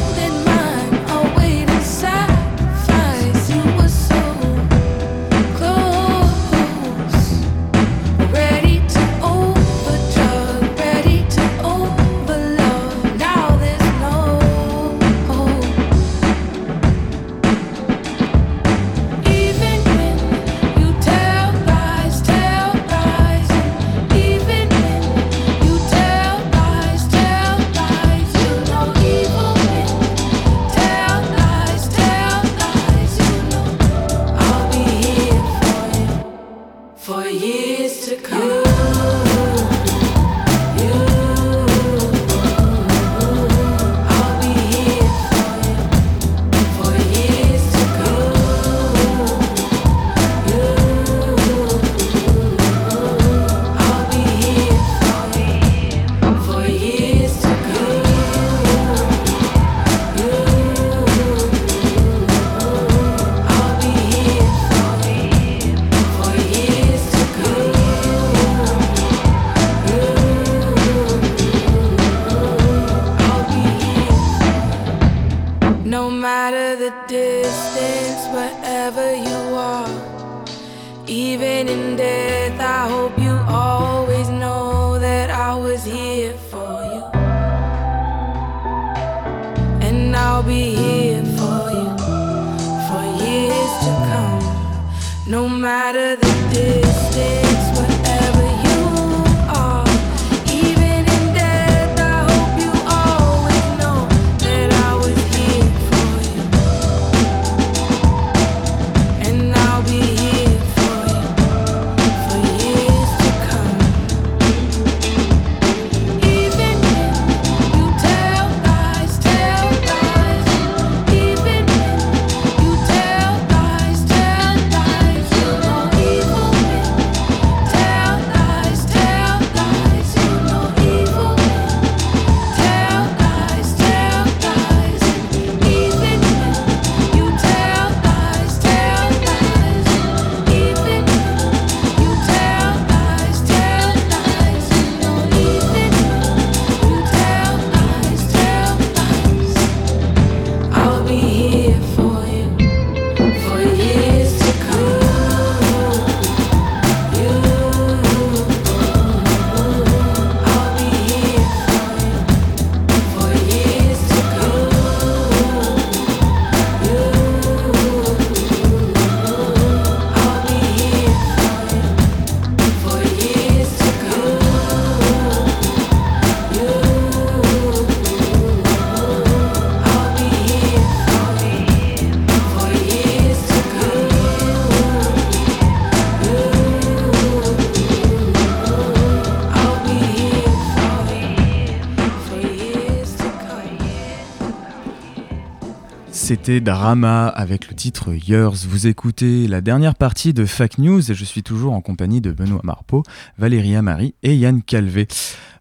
[196.49, 198.67] Drama avec le titre Yours.
[198.67, 202.33] Vous écoutez la dernière partie de Fake News et je suis toujours en compagnie de
[202.33, 203.03] Benoît Marpeau,
[203.37, 205.07] Valéria Marie et Yann Calvé.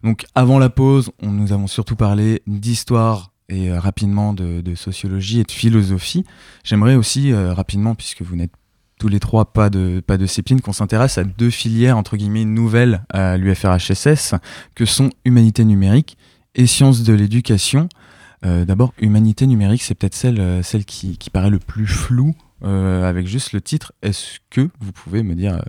[0.02, 5.44] Donc avant la pause, nous avons surtout parlé d'histoire et euh, rapidement de, sociologie et
[5.44, 6.24] de philosophie.
[6.64, 8.52] J'aimerais aussi euh, rapidement, puisque vous n'êtes
[8.98, 12.46] tous les trois pas de, pas de discipline, qu'on s'intéresse à deux filières entre guillemets
[12.46, 14.36] nouvelles à l'UFRHSS,
[14.74, 16.16] que sont humanité numérique
[16.54, 17.90] et sciences de l'éducation.
[18.44, 22.34] Euh, D'abord, humanité numérique, c'est peut-être celle, euh, qui, paraît le plus floue
[22.64, 23.92] euh, avec juste le titre.
[24.02, 25.60] Est-ce que vous pouvez me dire,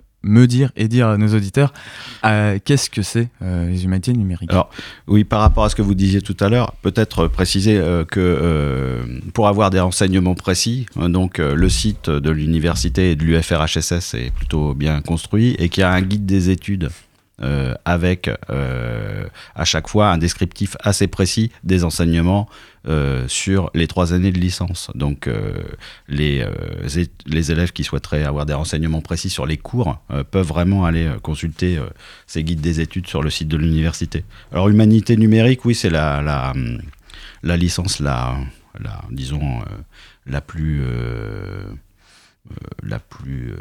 [0.76, 1.72] et dire à nos auditeurs
[2.22, 4.50] qu'est-ce que c'est les humanités numériques?
[4.52, 4.70] Alors,
[5.06, 9.48] oui, par rapport à ce que vous disiez tout à l'heure, peut-être préciser que pour
[9.48, 14.74] avoir des renseignements précis, euh, donc le site de l'université et de l'UFRHSS est plutôt
[14.74, 16.90] bien construit et qu'il y a un guide des études
[17.42, 22.48] euh, avec euh, à chaque fois un descriptif assez précis des enseignements
[22.86, 24.90] euh, sur les trois années de licence.
[24.94, 25.28] Donc
[26.08, 26.44] les,
[27.26, 29.98] les élèves qui souhaiteraient avoir des renseignements précis sur les cours
[30.30, 31.78] peuvent vraiment aller consulter
[32.26, 34.24] ces guides des études sur le site de l'université.
[34.52, 36.52] Alors humanité numérique, oui, c'est la, la,
[37.42, 38.36] la licence la,
[38.78, 39.62] la disons
[40.26, 40.82] la plus
[42.82, 43.56] la plus euh,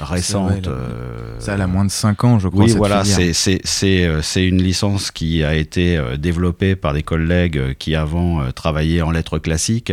[0.00, 0.66] récente.
[0.66, 2.62] euh, Ça, elle a moins de 5 ans, je crois.
[2.62, 7.58] oui, cette voilà, c'est- euh, une licence qui a été euh, développée par des collègues
[7.58, 9.92] euh, qui avant euh, travaillaient en lettres classiques.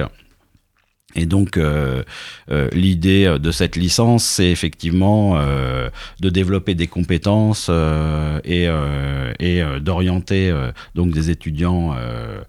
[1.13, 2.03] Et donc, euh,
[2.51, 5.89] euh, l'idée euh, de cette licence, c'est effectivement euh,
[6.21, 12.41] de développer des compétences euh, et, euh, et euh, d'orienter euh, donc des étudiants euh,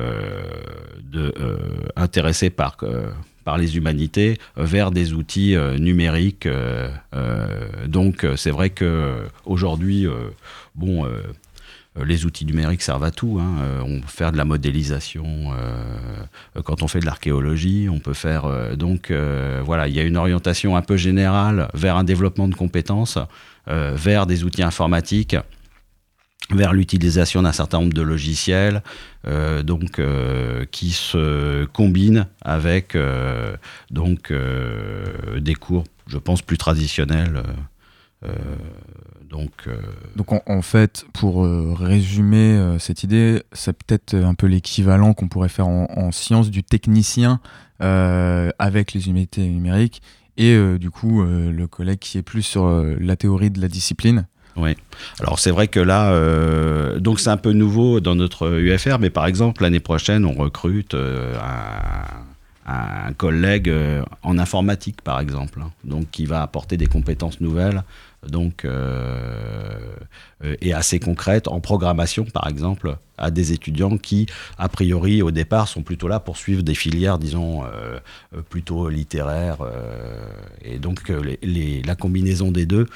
[0.00, 0.42] euh,
[1.00, 1.58] de, euh,
[1.94, 3.08] intéressés par euh,
[3.56, 6.46] les humanités euh, vers des outils euh, numériques.
[6.46, 6.88] euh,
[7.86, 10.06] donc, c'est vrai que aujourd'hui,
[12.04, 13.38] les outils numériques servent à tout.
[13.40, 13.82] hein.
[13.84, 15.52] On peut faire de la modélisation
[16.64, 17.88] quand on fait de l'archéologie.
[17.90, 19.10] On peut faire donc
[19.64, 19.88] voilà.
[19.88, 23.18] Il y a une orientation un peu générale vers un développement de compétences,
[23.66, 25.36] vers des outils informatiques,
[26.50, 28.82] vers l'utilisation d'un certain nombre de logiciels,
[29.26, 33.56] euh, donc euh, qui se combinent avec euh,
[33.90, 37.42] des cours, je pense plus traditionnels.
[39.28, 39.68] donc
[40.16, 41.44] Donc en, fait, pour
[41.78, 46.62] résumer cette idée, c'est peut-être un peu l'équivalent qu'on pourrait faire en, en sciences du
[46.62, 47.40] technicien
[47.78, 50.02] avec les humanités numériques
[50.36, 52.66] et du coup le collègue qui est plus sur
[52.98, 54.26] la théorie de la discipline.
[54.58, 54.76] Oui.
[55.20, 59.10] Alors c'est vrai que là, euh, donc c'est un peu nouveau dans notre UFR, mais
[59.10, 61.36] par exemple l'année prochaine, on recrute euh,
[62.66, 67.84] un, collègue euh, en informatique, par exemple, hein, donc qui va apporter des compétences nouvelles,
[68.26, 68.66] donc
[70.60, 74.26] et assez concrètes en programmation, par exemple, à des étudiants qui,
[74.58, 77.62] a priori, au départ, sont plutôt là pour suivre des filières, disons,
[78.50, 79.58] plutôt littéraires,
[80.62, 82.86] et donc la combinaison des deux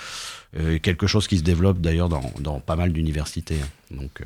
[0.82, 3.57] quelque chose qui se développe d'ailleurs dans, dans pas mal d'universités.
[3.62, 3.96] hein.
[3.96, 4.24] Donc, euh,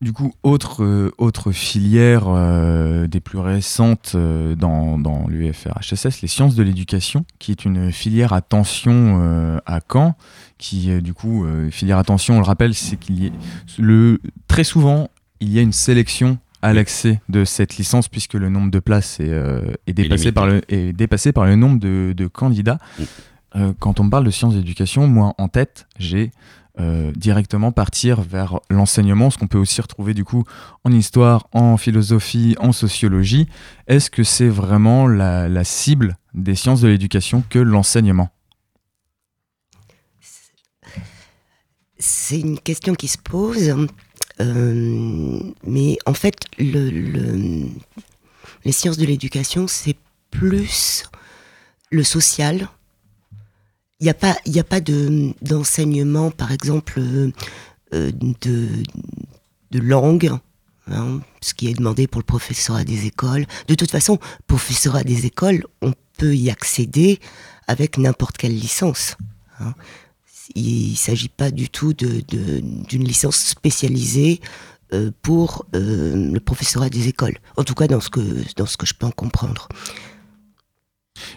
[0.00, 6.28] Du coup, autre, euh, autre filière euh, des plus récentes euh, dans, dans l'UFR-HSS, les
[6.28, 10.16] sciences de l'éducation, qui est une filière à tension euh, à Caen,
[10.58, 13.32] qui, euh, du coup, euh, filière à tension, on le rappelle, c'est qu'il y
[13.78, 15.08] le, très souvent,
[15.40, 19.18] il y a une sélection à l'accès de cette licence, puisque le nombre de places
[19.20, 22.78] est, euh, est, dépassé, par le, est dépassé par le nombre de, de candidats.
[23.54, 26.30] Euh, quand on me parle de sciences d'éducation, moi, en tête, j'ai
[26.80, 30.44] euh, directement partir vers l'enseignement, ce qu'on peut aussi retrouver du coup
[30.84, 33.46] en histoire, en philosophie, en sociologie.
[33.88, 38.30] Est-ce que c'est vraiment la, cible des sciences de l'éducation que l'enseignement?
[41.98, 43.76] C'est une question qui se pose,
[44.40, 47.68] euh, mais en fait, le, le-
[48.64, 49.96] les sciences de l'éducation, c'est
[50.30, 51.04] plus
[51.90, 52.68] le social.
[54.02, 57.30] Il n'y a pas, de, d'enseignement, par exemple, euh,
[57.94, 58.68] euh, de,
[59.70, 60.32] de langue,
[60.88, 63.46] hein, ce qui est demandé pour le professorat des écoles.
[63.68, 67.20] De toute façon, professorat des écoles, on peut y accéder
[67.68, 69.16] avec n'importe quelle licence.
[69.60, 69.72] hein.
[70.56, 74.40] Il ne s'agit pas du tout de- de- d'une licence spécialisée
[74.92, 77.38] euh, pour le professorat des écoles.
[77.56, 78.20] En tout cas, dans ce que,
[78.56, 79.68] dans ce que je peux en comprendre.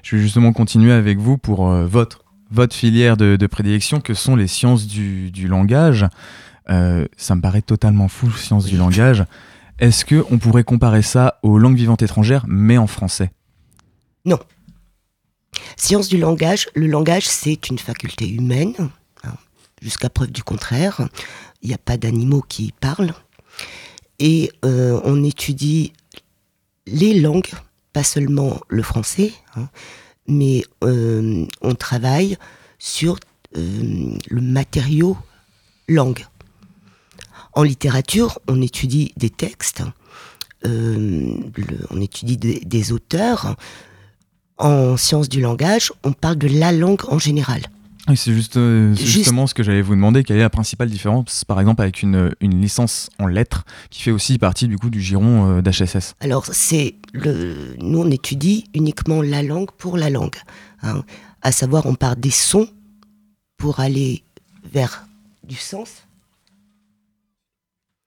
[0.02, 2.25] Je vais justement continuer avec vous pour votre,
[2.56, 6.08] votre filière de, de prédilection, que sont les sciences du, du langage.
[6.70, 9.24] Euh, ça me paraît totalement fou, sciences du langage.
[9.78, 13.32] Est-ce que on pourrait comparer ça aux langues vivantes étrangères, mais en français?
[14.24, 14.40] Non.
[15.78, 18.74] Science du langage, le langage, c'est une faculté humaine,
[19.24, 19.36] hein,
[19.82, 21.08] jusqu'à preuve du contraire.
[21.62, 23.14] Il n'y a pas d'animaux qui parlent.
[24.20, 25.92] Et euh, on étudie
[26.88, 27.52] les langues,
[27.92, 29.68] pas seulement le français, hein,
[30.28, 32.38] mais euh, on travaille
[32.80, 33.18] sur
[33.58, 35.18] euh, le matériau
[35.88, 36.26] langue.
[37.54, 39.84] En littérature, on étudie des textes,
[40.66, 41.38] euh,
[41.90, 43.56] on étudie des auteurs.
[44.58, 47.62] En sciences du langage, on parle de la langue en général.
[48.08, 50.24] Oui, c'est juste, euh, c'est Juste- justement ce que j'allais vous demander.
[50.24, 54.12] Quelle est la principale différence, par exemple, avec une, une licence en lettres qui fait
[54.12, 59.24] aussi partie du coup du giron euh, d'HSS Alors, c'est le, nous on étudie uniquement
[59.24, 60.36] la langue pour la langue.
[60.84, 61.04] hein.
[61.42, 62.68] À savoir, on part des sons
[63.58, 64.24] pour aller
[64.72, 65.08] vers
[65.44, 65.90] du sens.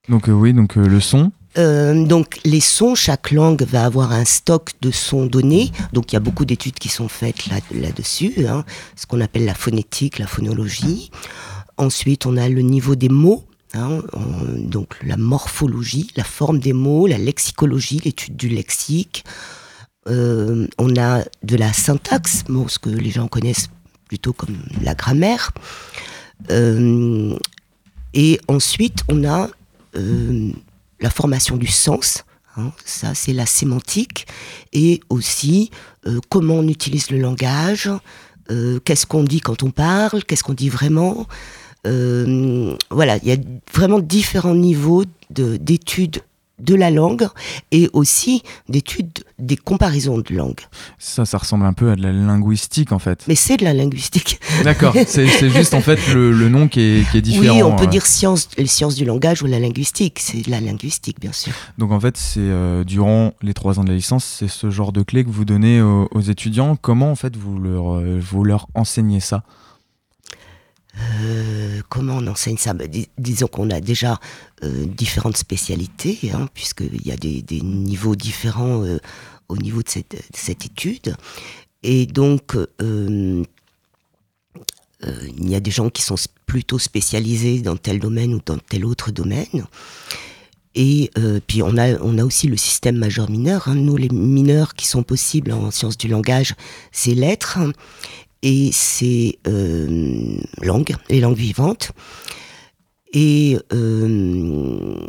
[0.08, 1.32] Donc euh, oui, donc euh, le son.
[1.58, 5.72] Euh, donc les sons, chaque langue va avoir un stock de sons donnés.
[5.92, 8.64] Donc il y a beaucoup d'études qui sont faites là- là-dessus, hein,
[8.96, 11.10] ce qu'on appelle la phonétique, la phonologie.
[11.76, 13.44] Ensuite, on a le niveau des mots,
[13.74, 19.24] hein, on- donc la morphologie, la forme des mots, la lexicologie, l'étude du lexique.
[20.08, 23.68] Euh, on a de la syntaxe, ce que les gens connaissent
[24.06, 25.50] plutôt comme la grammaire.
[26.50, 27.36] Euh,
[28.14, 29.48] et ensuite, on a
[31.00, 32.24] la formation du sens,
[32.56, 32.72] hein.
[32.84, 34.26] ça, c'est la sémantique.
[34.72, 35.70] Et aussi,
[36.06, 37.90] euh, comment on utilise le langage,
[38.50, 41.26] euh, qu'est-ce qu'on dit quand on parle, qu'est-ce qu'on dit vraiment.
[41.86, 43.36] Euh, voilà, il y a
[43.72, 46.20] vraiment différents niveaux de- d'études
[46.58, 47.28] de la langue
[47.70, 50.60] et aussi d'études des comparaisons de langues.
[50.98, 53.24] Ça, ça ressemble un peu à de la linguistique en fait.
[53.28, 54.40] Mais c'est de la linguistique.
[54.64, 57.56] D'accord, c'est c'est juste en fait le, le nom qui est, qui est différent.
[57.56, 57.86] Oui, on peut euh.
[57.86, 60.18] dire science, les sciences du langage ou la linguistique.
[60.20, 61.52] C'est de la linguistique, bien sûr.
[61.78, 64.92] Donc en fait, c'est euh, durant les trois ans de la licence, c'est ce genre
[64.92, 66.76] de clé que vous donnez aux, aux étudiants.
[66.76, 69.44] Comment en fait vous leur, euh, vous leur enseignez ça?
[71.20, 72.74] Euh, comment on enseigne ça?
[72.74, 74.18] Dis- Disons qu'on a déjà
[74.64, 78.98] euh, différentes spécialités, hein, puisqu'il y a des, niveaux différents euh,
[79.48, 81.16] au niveau de cette, de cette étude.
[81.82, 83.44] Et donc, euh,
[85.02, 86.16] il y a des gens qui sont
[86.46, 89.66] plutôt spécialisés dans tel domaine ou dans tel autre domaine.
[90.74, 91.10] Et
[91.46, 93.68] puis on a, on a aussi le système majeur-mineur.
[93.68, 93.74] hein.
[93.74, 96.54] Nous, les mineurs qui sont possibles en sciences du langage,
[96.92, 97.58] c'est lettres
[98.42, 101.92] et c'est euh, langues, les langues vivantes.
[103.12, 105.06] Et euh,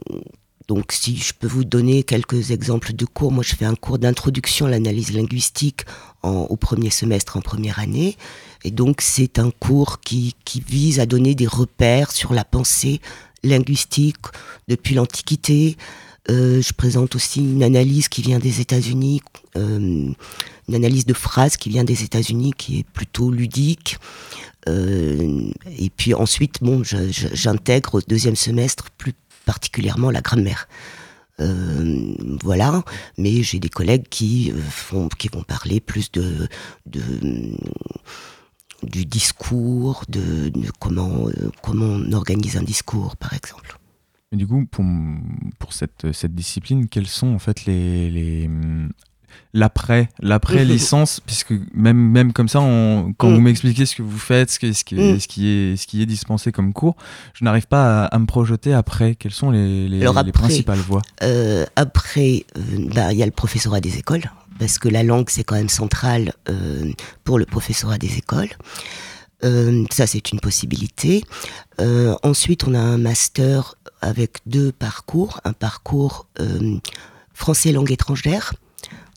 [0.68, 4.00] donc, si je peux vous donner quelques exemples de cours, moi je fais un cours
[4.00, 5.82] d'introduction à l'analyse linguistique
[6.24, 8.18] au premier semestre, en première année.
[8.64, 10.36] Et donc, c'est un cours qui
[10.68, 13.00] vise à donner des repères sur la pensée
[13.44, 14.18] linguistique
[14.68, 15.78] depuis l'Antiquité.
[16.30, 19.22] Euh, je présente aussi une analyse qui vient des États-Unis,
[19.58, 20.12] euh,
[20.68, 23.98] une analyse de phrases qui vient des États-Unis, qui est plutôt ludique.
[24.68, 29.14] Euh, et puis ensuite, bon, j'intègre au deuxième semestre plus
[29.46, 30.68] particulièrement la grammaire.
[32.44, 32.84] Voilà,
[33.18, 36.50] mais j'ai des collègues qui font, qui vont parler plus de,
[38.84, 41.30] du discours, de, comment
[41.64, 43.79] comment on organise un discours, par exemple.
[44.32, 44.86] Du coup, pour,
[45.58, 48.48] pour cette, cette discipline, quels sont en fait les, les,
[49.56, 53.34] l'après, l'après licence, puisque même, même comme ça, on- quand Mm.
[53.36, 55.20] vous m'expliquez ce que vous faites, ce, que- ce, qui est- Mm.
[55.20, 56.96] ce, qui est, ce qui est dispensé comme cours,
[57.34, 59.16] je n'arrive pas à, à me projeter après.
[59.16, 61.02] Quelles sont les, les, principales voies?
[61.24, 65.32] Euh, après, euh, bah, il y a le professorat des écoles, parce que la langue,
[65.32, 66.92] c'est quand même central euh,
[67.24, 68.50] pour le professorat des écoles.
[69.46, 71.24] Euh, ça, c'est une possibilité.
[72.24, 75.40] Ensuite, on a un master avec deux parcours.
[75.44, 76.78] Un parcours euh,
[77.34, 78.54] français langue étrangère.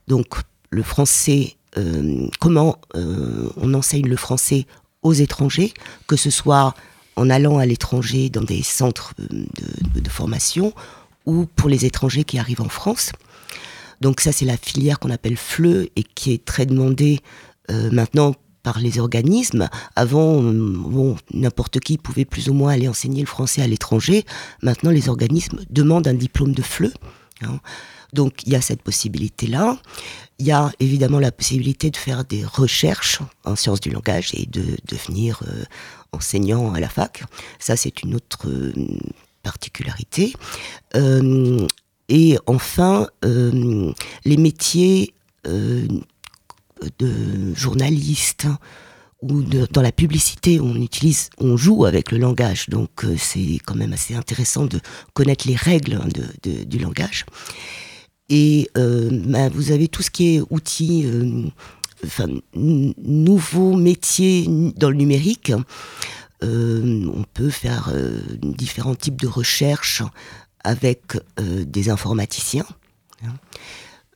[0.08, 0.34] Donc,
[0.70, 4.66] le français, euh, comment euh, on enseigne le français
[5.02, 5.72] aux étrangers,
[6.06, 6.74] que ce soit
[7.16, 10.72] en allant à l'étranger dans des centres de, formation
[11.26, 13.12] ou pour les étrangers qui arrivent en France.
[14.00, 17.20] Donc ça, c'est la filière qu'on appelle FLE et qui est très demandée
[17.68, 19.68] maintenant par les organismes.
[19.96, 24.24] Avant, euh, bon, n'importe qui pouvait plus ou moins aller enseigner le français à l'étranger.
[24.62, 26.92] Maintenant, les organismes demandent un diplôme de FLE.
[27.42, 27.60] hein.
[28.12, 29.78] Donc il y a cette possibilité-là.
[30.38, 34.44] Il y a évidemment la possibilité de faire des recherches en sciences du langage et
[34.44, 35.64] de devenir euh,
[36.12, 37.24] enseignant à la fac.
[37.58, 38.72] Ça, c'est une autre euh,
[39.42, 40.34] particularité.
[42.08, 45.14] Et enfin, les métiers
[46.98, 48.46] de journaliste
[49.20, 52.68] ou de- dans la publicité, on utilise, on joue avec le langage.
[52.68, 54.80] Donc euh, c'est quand même assez intéressant de
[55.14, 56.08] connaître les règles hein,
[56.42, 57.24] de- du langage.
[58.28, 61.44] Et euh, ben, vous avez tout ce qui est outils, euh,
[62.04, 65.52] enfin, nouveaux métiers dans le numérique.
[66.42, 67.92] Euh, on peut faire
[68.42, 70.02] différents types de recherches
[70.64, 71.02] avec
[71.38, 72.66] des informaticiens.
[73.24, 73.34] hein.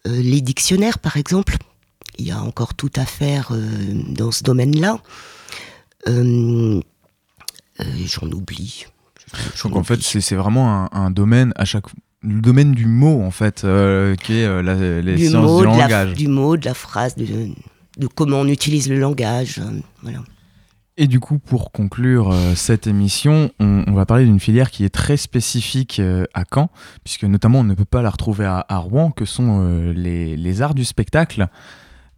[0.06, 1.56] Les dictionnaires, par exemple,
[2.18, 3.64] il y a encore tout à faire euh,
[4.08, 4.98] dans ce domaine-là.
[6.08, 6.80] Euh,
[7.80, 8.86] euh, J'en oublie.
[9.64, 11.86] Donc en fait, c'est vraiment un, un domaine à chaque
[12.22, 15.60] le domaine du mot en fait, euh, qui est euh, la- les du sciences mot,
[15.60, 16.12] du la, langage.
[16.14, 17.26] du mot, de la phrase, de,
[17.98, 19.58] de comment on utilise le langage.
[19.58, 20.18] euh, Voilà.
[20.96, 24.88] Et du coup, pour conclure cette émission, on, on va parler d'une filière qui est
[24.88, 26.00] très spécifique
[26.32, 26.70] à Caen,
[27.04, 30.62] puisque notamment on ne peut pas la retrouver à, à Rouen, que sont les, les
[30.62, 31.48] arts du spectacle.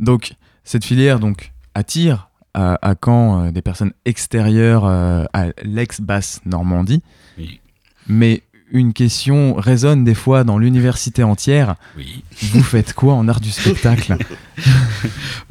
[0.00, 0.34] Donc,
[0.64, 7.02] cette filière donc attire à, à Caen euh, des personnes extérieures euh, à l'ex-basse Normandie.
[7.38, 7.60] Oui.
[8.08, 11.76] Mais une question résonne des fois dans l'université entière.
[11.96, 12.22] Oui.
[12.52, 14.16] Vous faites quoi en art du spectacle?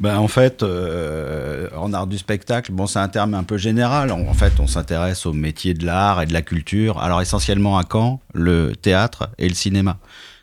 [0.00, 4.12] Ben, en fait, euh, en art du spectacle, bon, c'est un terme un peu général.
[4.12, 7.00] En en fait, on s'intéresse aux métiers de l'art et de la culture.
[7.00, 9.98] Alors, essentiellement à Caen, le théâtre et le cinéma.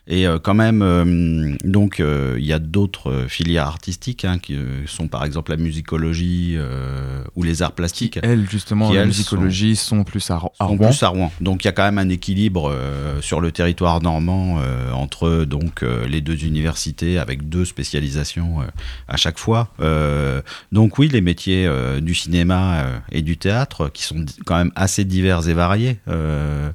[0.08, 4.56] Et euh, quand même, euh, donc euh, il y a d'autres filières artistiques hein, qui
[4.86, 8.20] sont par exemple la musicologie euh, ou les arts plastiques.
[8.22, 10.88] Elles, justement, qui, la elles, musicologie sont, plus à, à sont Rouen.
[10.90, 11.32] plus à Rouen.
[11.42, 15.44] Donc il y a quand même un équilibre euh, sur le territoire normand euh, entre
[15.46, 18.66] donc euh, les deux universités avec deux spécialisations euh,
[19.08, 19.70] à chaque fois.
[19.80, 20.42] Euh,
[20.72, 25.04] donc oui, les métiers euh, du cinéma et du théâtre qui sont quand même assez
[25.04, 25.98] divers et variés.
[26.08, 26.70] euh,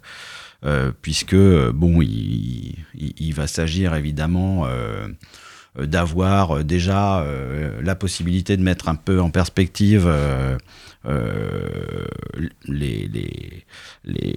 [1.03, 5.09] puisque euh, bon, il, il- va s'agir évidemment euh,
[5.79, 10.59] euh, d'avoir euh, déjà euh, la possibilité de mettre un peu en perspective euh,
[11.07, 12.05] euh,
[12.67, 13.09] les,
[14.05, 14.37] les,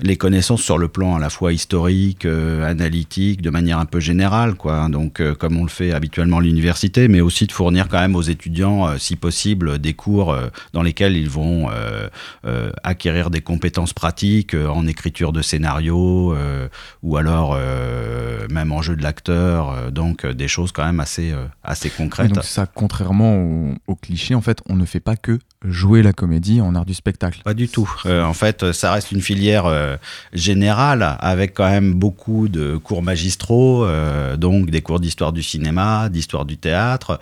[0.00, 4.00] les connaissances sur le plan à la fois historique, euh, analytique, de manière un peu
[4.00, 4.88] générale, quoi.
[4.88, 8.16] Donc, euh, comme on le fait habituellement à l'université, mais aussi de fournir quand même
[8.16, 12.08] aux étudiants, euh, si possible, des cours euh, dans lesquels ils vont euh,
[12.44, 16.66] euh, acquérir des compétences pratiques euh, en écriture de scénario euh,
[17.04, 19.70] ou alors euh, même en jeu de l'acteur.
[19.70, 22.32] euh, donc, euh, des choses quand même assez, euh, assez Et concrètes.
[22.32, 26.12] donc ça, contrairement au, au cliché, en fait, on ne fait pas que jouer la
[26.12, 27.40] comédie en art du spectacle.
[27.44, 27.90] Pas du tout.
[28.06, 29.96] Euh, en fait, ça reste une filière euh,
[30.32, 36.08] générale avec quand même beaucoup de cours magistraux, euh, donc des cours d'histoire du cinéma,
[36.08, 37.20] d'histoire du théâtre.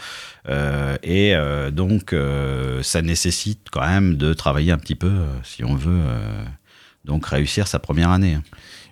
[0.49, 2.15] euh, et euh, donc,
[2.83, 6.03] ça nécessite quand même de travailler un petit peu si on veut
[7.05, 8.39] donc réussir sa première année.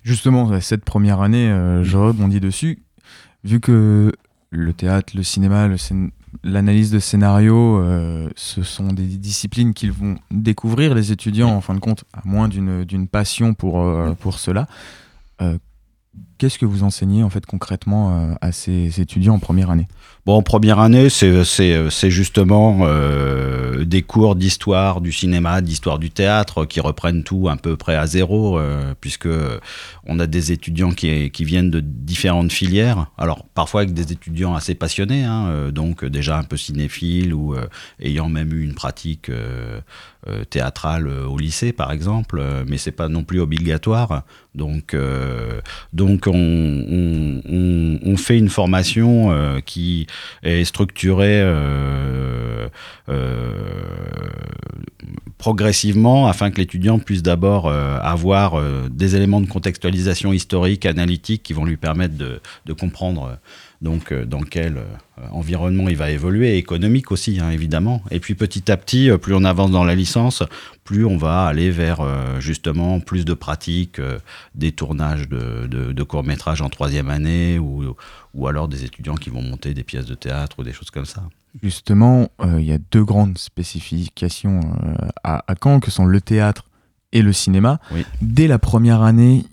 [0.03, 1.49] Justement, cette première année,
[1.83, 2.83] je rebondis dessus.
[3.45, 4.13] Vu que
[4.51, 6.11] le théâtre, le cinéma, le scén-
[6.43, 11.75] l'analyse de scénario, euh, ce sont des disciplines qu'ils vont découvrir, les étudiants, en fin
[11.75, 14.67] de compte, à moins d'une passion pour, euh, pour cela.
[16.41, 19.89] Qu'est-ce que vous enseignez, en fait, concrètement euh, à ces étudiants en première année?
[20.27, 26.67] Bon, en première année, c'est justement euh, des cours d'histoire du cinéma, d'histoire du théâtre
[26.67, 29.29] qui reprennent tout à peu près à zéro, euh, puisque
[30.07, 33.07] on a des étudiants qui, qui viennent de différentes filières.
[33.17, 37.55] Alors, parfois avec des étudiants assez passionnés, hein, euh, donc déjà un peu cinéphiles ou
[37.99, 39.31] ayant même eu une pratique
[40.51, 44.23] théâtrale au lycée, par exemple, mais c'est pas non plus obligatoire.
[44.55, 44.95] Donc,
[45.93, 50.07] donc on, fait une formation euh, qui
[50.43, 52.69] est structurée euh,
[53.09, 53.53] euh,
[55.39, 58.61] progressivement afin que l'étudiant puisse d'abord avoir
[58.91, 63.39] des éléments de contextualisation historique, analytique qui vont lui permettre de, comprendre
[63.81, 64.85] donc euh, dans quel euh,
[65.33, 68.03] environnement il va évoluer, économique aussi hein, évidemment.
[68.11, 70.43] Et puis petit à petit, euh, plus on avance dans la licence,
[70.85, 72.01] plus on va aller vers
[72.41, 74.01] justement plus de pratiques,
[74.55, 77.95] des tournages de, de- de courts-métrages en troisième année, ou,
[78.35, 81.05] ou alors des étudiants qui vont monter des pièces de théâtre ou des choses comme
[81.05, 81.23] ça.
[81.63, 86.21] Justement, euh, il y a deux grandes spécifications euh, à, à Caen, que sont le
[86.21, 86.65] théâtre
[87.13, 87.81] et le cinéma.
[87.93, 88.05] Oui.
[88.21, 89.45] Dès la première année,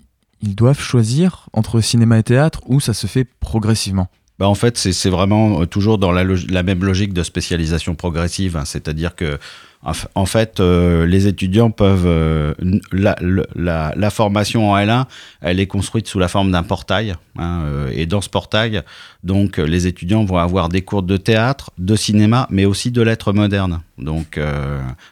[0.42, 4.08] ils doivent choisir entre cinéma et théâtre ou ça se fait progressivement
[4.38, 8.64] Bah, en fait, c'est vraiment euh, toujours dans la même logique de spécialisation progressive, hein.
[8.64, 9.38] c'est-à-dire que
[9.82, 12.52] en fait, euh, les étudiants peuvent euh,
[12.92, 15.04] la, formation en L1,
[15.40, 18.82] elle est construite sous la forme d'un portail, hein, euh, et dans ce portail,
[19.22, 23.32] donc les étudiants vont avoir des cours de théâtre, de cinéma, mais aussi de lettres
[23.32, 23.80] modernes.
[23.98, 24.38] Donc,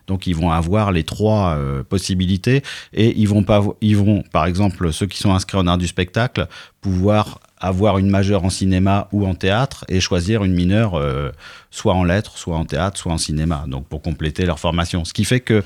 [0.06, 1.58] donc ils vont avoir les trois
[1.88, 2.62] possibilités
[2.92, 5.88] et ils vont pas, ils vont, par exemple, ceux qui sont inscrits en art du
[5.88, 6.46] spectacle,
[6.80, 11.30] pouvoir avoir une majeure en cinéma ou en théâtre et choisir une mineure euh,
[11.70, 15.04] soit en lettres, soit en théâtre, soit en cinéma, donc pour compléter leur formation.
[15.04, 15.62] Ce qui fait que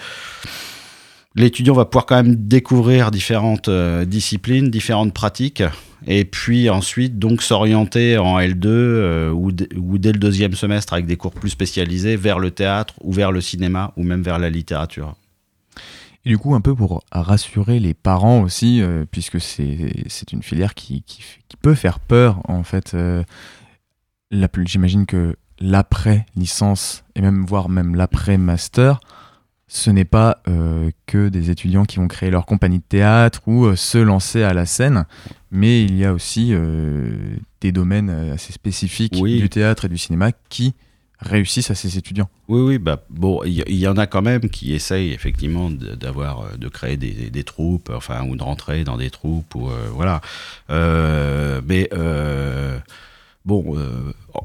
[1.34, 5.62] l'étudiant va pouvoir quand même découvrir différentes euh, disciplines, différentes pratiques,
[6.07, 11.16] et puis ensuite donc s'orienter en L2 euh, ou, dès le deuxième semestre avec des
[11.16, 15.14] cours plus spécialisés vers le théâtre ou vers le cinéma ou même vers la littérature.
[16.27, 20.75] Et du coup, un peu pour rassurer les parents aussi, euh, puisque c'est une filière
[20.75, 22.93] qui, qui, f- qui peut faire peur, en fait.
[22.95, 23.23] euh,
[24.64, 29.01] J'imagine que l'après-licence, et même voire même l'après-master,
[29.66, 33.75] ce n'est pas euh, que des étudiants qui vont créer leur compagnie de théâtre ou
[33.77, 35.05] se lancer à la scène,
[35.51, 36.53] mais il y a aussi
[37.61, 39.41] des domaines assez spécifiques Oui.
[39.41, 40.75] du théâtre et du cinéma qui
[41.21, 42.29] réussissent à ces étudiants.
[42.49, 46.57] Oui, oui, bah, bon, il y, en a quand même qui essayent effectivement d'avoir, euh,
[46.57, 50.21] de créer des, des troupes, enfin, ou de rentrer dans des troupes, ou euh, voilà.
[50.71, 51.89] Euh, mais
[53.45, 53.77] bon,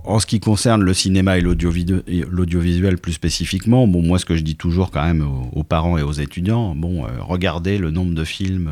[0.03, 4.43] en ce qui concerne le cinéma et l'audiovisuel plus spécifiquement, bon, moi, ce que je
[4.43, 8.23] dis toujours quand même aux, aux parents et aux étudiants, bon, regardez le nombre de
[8.23, 8.69] films.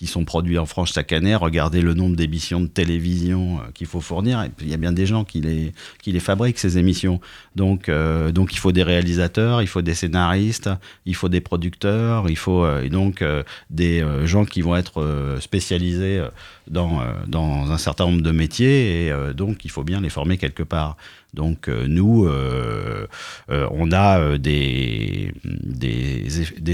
[0.00, 3.86] Qui sont produits en France chaque année, regardez le nombre d'émissions de télévision euh, qu'il
[3.86, 4.48] faut fournir.
[4.62, 7.20] Il y a bien des gens qui les, qui les fabriquent, ces émissions.
[7.54, 10.70] Donc, euh, donc il faut des réalisateurs, il faut des scénaristes,
[11.04, 13.22] il faut des producteurs, il faut euh, et donc
[13.68, 16.24] des gens qui vont être spécialisés
[16.66, 19.08] dans, dans un certain nombre de métiers.
[19.08, 20.96] Et donc, il faut bien les former quelque part.
[21.34, 23.06] Donc euh, nous, euh,
[23.50, 25.32] euh, on a des,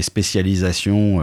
[0.01, 1.19] spécialisations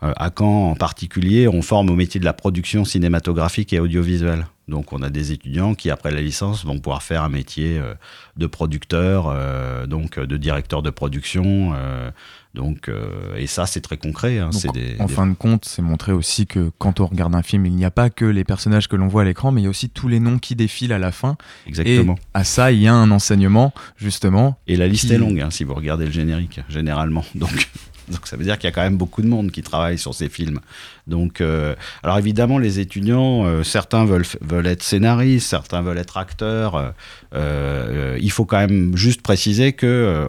[0.00, 1.48] à Caen en particulier.
[1.48, 4.46] On forme au métier de la production cinématographique et audiovisuelle.
[4.68, 7.94] Donc on a des étudiants qui, après la licence, vont pouvoir faire un métier euh,
[8.36, 11.72] de producteur, euh, donc de directeur de production.
[11.74, 12.10] euh,
[12.54, 14.38] donc, euh, et ça, c'est très concret.
[14.38, 14.50] hein.
[14.50, 17.34] Donc, c'est des, en des- fin de compte, c'est montrer aussi que quand on regarde
[17.34, 19.62] un film, il n'y a pas que les personnages que l'on voit à l'écran, mais
[19.62, 21.36] il y a aussi tous les noms qui défilent à la fin.
[21.66, 22.14] Exactement.
[22.14, 24.58] Et à ça, il y a un enseignement, justement.
[24.66, 27.24] Et la liste qui- est longue, hein, si vous regardez le générique, généralement.
[27.34, 27.70] Donc,
[28.12, 30.14] donc ça veut dire qu'il y a quand même beaucoup de monde qui travaille sur
[30.14, 30.60] ces films.
[31.06, 36.94] Donc, euh, alors évidemment, les étudiants, euh, certains veulent, être scénaristes, certains veulent être acteurs.
[37.34, 40.28] euh, il faut quand même juste préciser que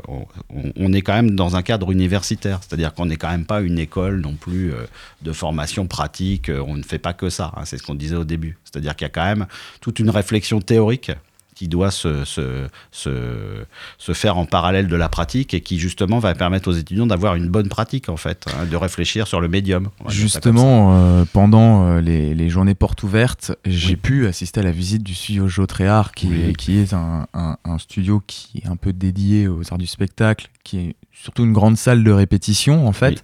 [0.77, 3.77] on, est quand même dans un cadre universitaire, c'est-à-dire qu'on n'est quand même pas une
[3.77, 4.73] école non plus
[5.21, 6.49] de formation pratique.
[6.49, 7.51] On ne fait pas que ça.
[7.55, 8.57] hein, c'est ce qu'on disait au début.
[8.63, 9.45] C'est-à-dire qu'il y a quand même
[9.81, 11.11] toute une réflexion théorique
[11.55, 13.65] qui doit se, se, se,
[13.97, 17.35] se faire en parallèle de la pratique et qui justement va permettre aux étudiants d'avoir
[17.35, 19.89] une bonne pratique en fait, hein, de réfléchir sur le médium.
[20.07, 25.03] Justement, euh, pendant euh, les, les journées portes ouvertes, j'ai pu assister à la visite
[25.03, 26.53] du studio Jotréard, qui, Oui.
[26.53, 30.49] qui est un, un- un studio qui est un peu dédié aux arts du spectacle,
[30.63, 33.09] qui est surtout une grande salle de répétition en fait.
[33.11, 33.21] Oui.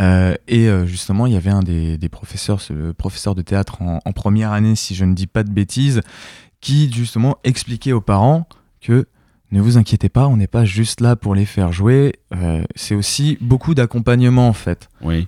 [0.00, 3.82] Euh, et euh, justement, il y avait un des, des professeurs, le professeur de théâtre
[3.82, 6.00] en, en première année, si je ne dis pas de bêtises,
[6.60, 8.48] qui justement expliquait aux parents
[8.80, 9.06] que
[9.52, 12.94] ne vous inquiétez pas, on n'est pas juste là pour les faire jouer, euh, c'est
[12.94, 14.88] aussi beaucoup d'accompagnement en fait.
[15.02, 15.26] Oui.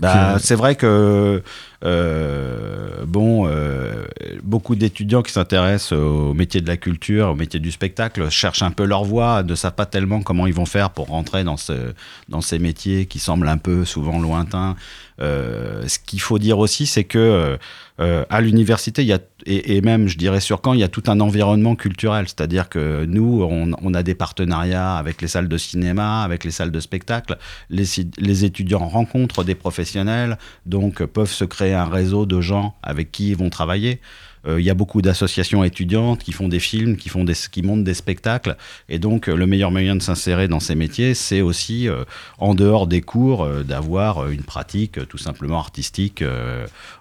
[0.00, 1.42] Bah, euh, c'est vrai que
[1.84, 4.06] euh, bon, euh,
[4.42, 8.70] beaucoup d'étudiants qui s'intéressent au métier de la culture, au métier du spectacle, cherchent un
[8.70, 11.94] peu leur voie, ne savent pas tellement comment ils vont faire pour rentrer dans, ce,
[12.28, 14.76] dans ces métiers qui semblent un peu souvent lointains.
[15.20, 17.58] Euh, ce qu'il faut dire aussi, c'est que
[18.00, 20.88] euh, à l'université, il y a et, même, je dirais sur Caen, il y a
[20.88, 22.26] tout un environnement culturel.
[22.26, 26.50] C'est-à-dire que nous, on, on a des partenariats avec les salles de cinéma, avec les
[26.50, 27.38] salles de spectacle.
[27.70, 27.84] Les,
[28.18, 33.10] les étudiants rencontrent des professionnels, donc euh, peuvent se créer un réseau de gens avec
[33.10, 34.00] qui ils vont travailler.
[34.46, 37.62] Euh, Il y a beaucoup d'associations étudiantes qui font des films, qui, font des, qui
[37.62, 38.56] montent des spectacles.
[38.88, 42.04] Et donc, euh, le meilleur moyen de s'insérer dans ces métiers, c'est aussi, euh,
[42.38, 46.22] en dehors des cours, d'avoir une pratique tout simplement artistique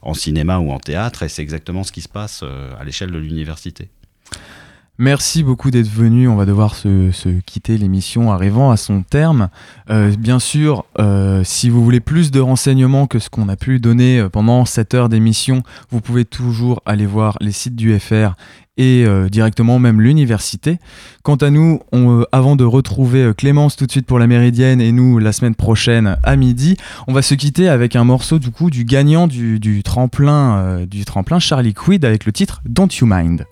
[0.01, 1.23] en cinéma ou en théâtre.
[1.23, 2.43] Et c'est exactement ce qui se passe
[2.79, 3.89] à l'échelle de l'université.
[5.00, 6.28] Merci beaucoup d'être venu.
[6.28, 9.50] On va devoir se, se quitter l'émission arrivant à son terme.
[9.91, 13.80] Euh, bien sûr, euh, si vous voulez plus de renseignements que ce qu'on a pu
[13.80, 18.34] donner euh, pendant cette heure d'émission, vous pouvez toujours aller voir les sites du FR
[18.80, 20.78] et directement même l'université.
[21.24, 21.80] Quant à nous,
[22.32, 26.18] avant de retrouver Clémence tout de suite pour la Méridienne et nous la semaine prochaine
[26.22, 26.78] à midi,
[27.08, 31.39] on va se quitter avec un morceau du coup du gagnant du, tremplin du tremplin
[31.39, 33.48] Charlie Quid avec le titre Don't You Mind.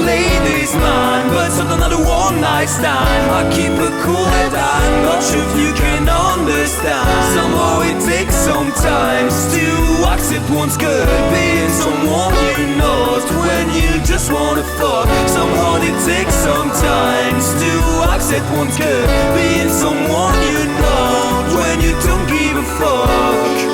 [0.00, 3.30] Ladies' lady's mind, but it's another one night stand.
[3.30, 7.04] I keep it cool and I'm not sure if you can understand.
[7.36, 9.66] Somehow it takes some time to
[10.08, 15.06] accept one's good being someone you know when you just wanna fuck.
[15.28, 17.72] Somehow it takes some time to
[18.14, 23.69] accept one's good being someone you know when you don't give a fuck.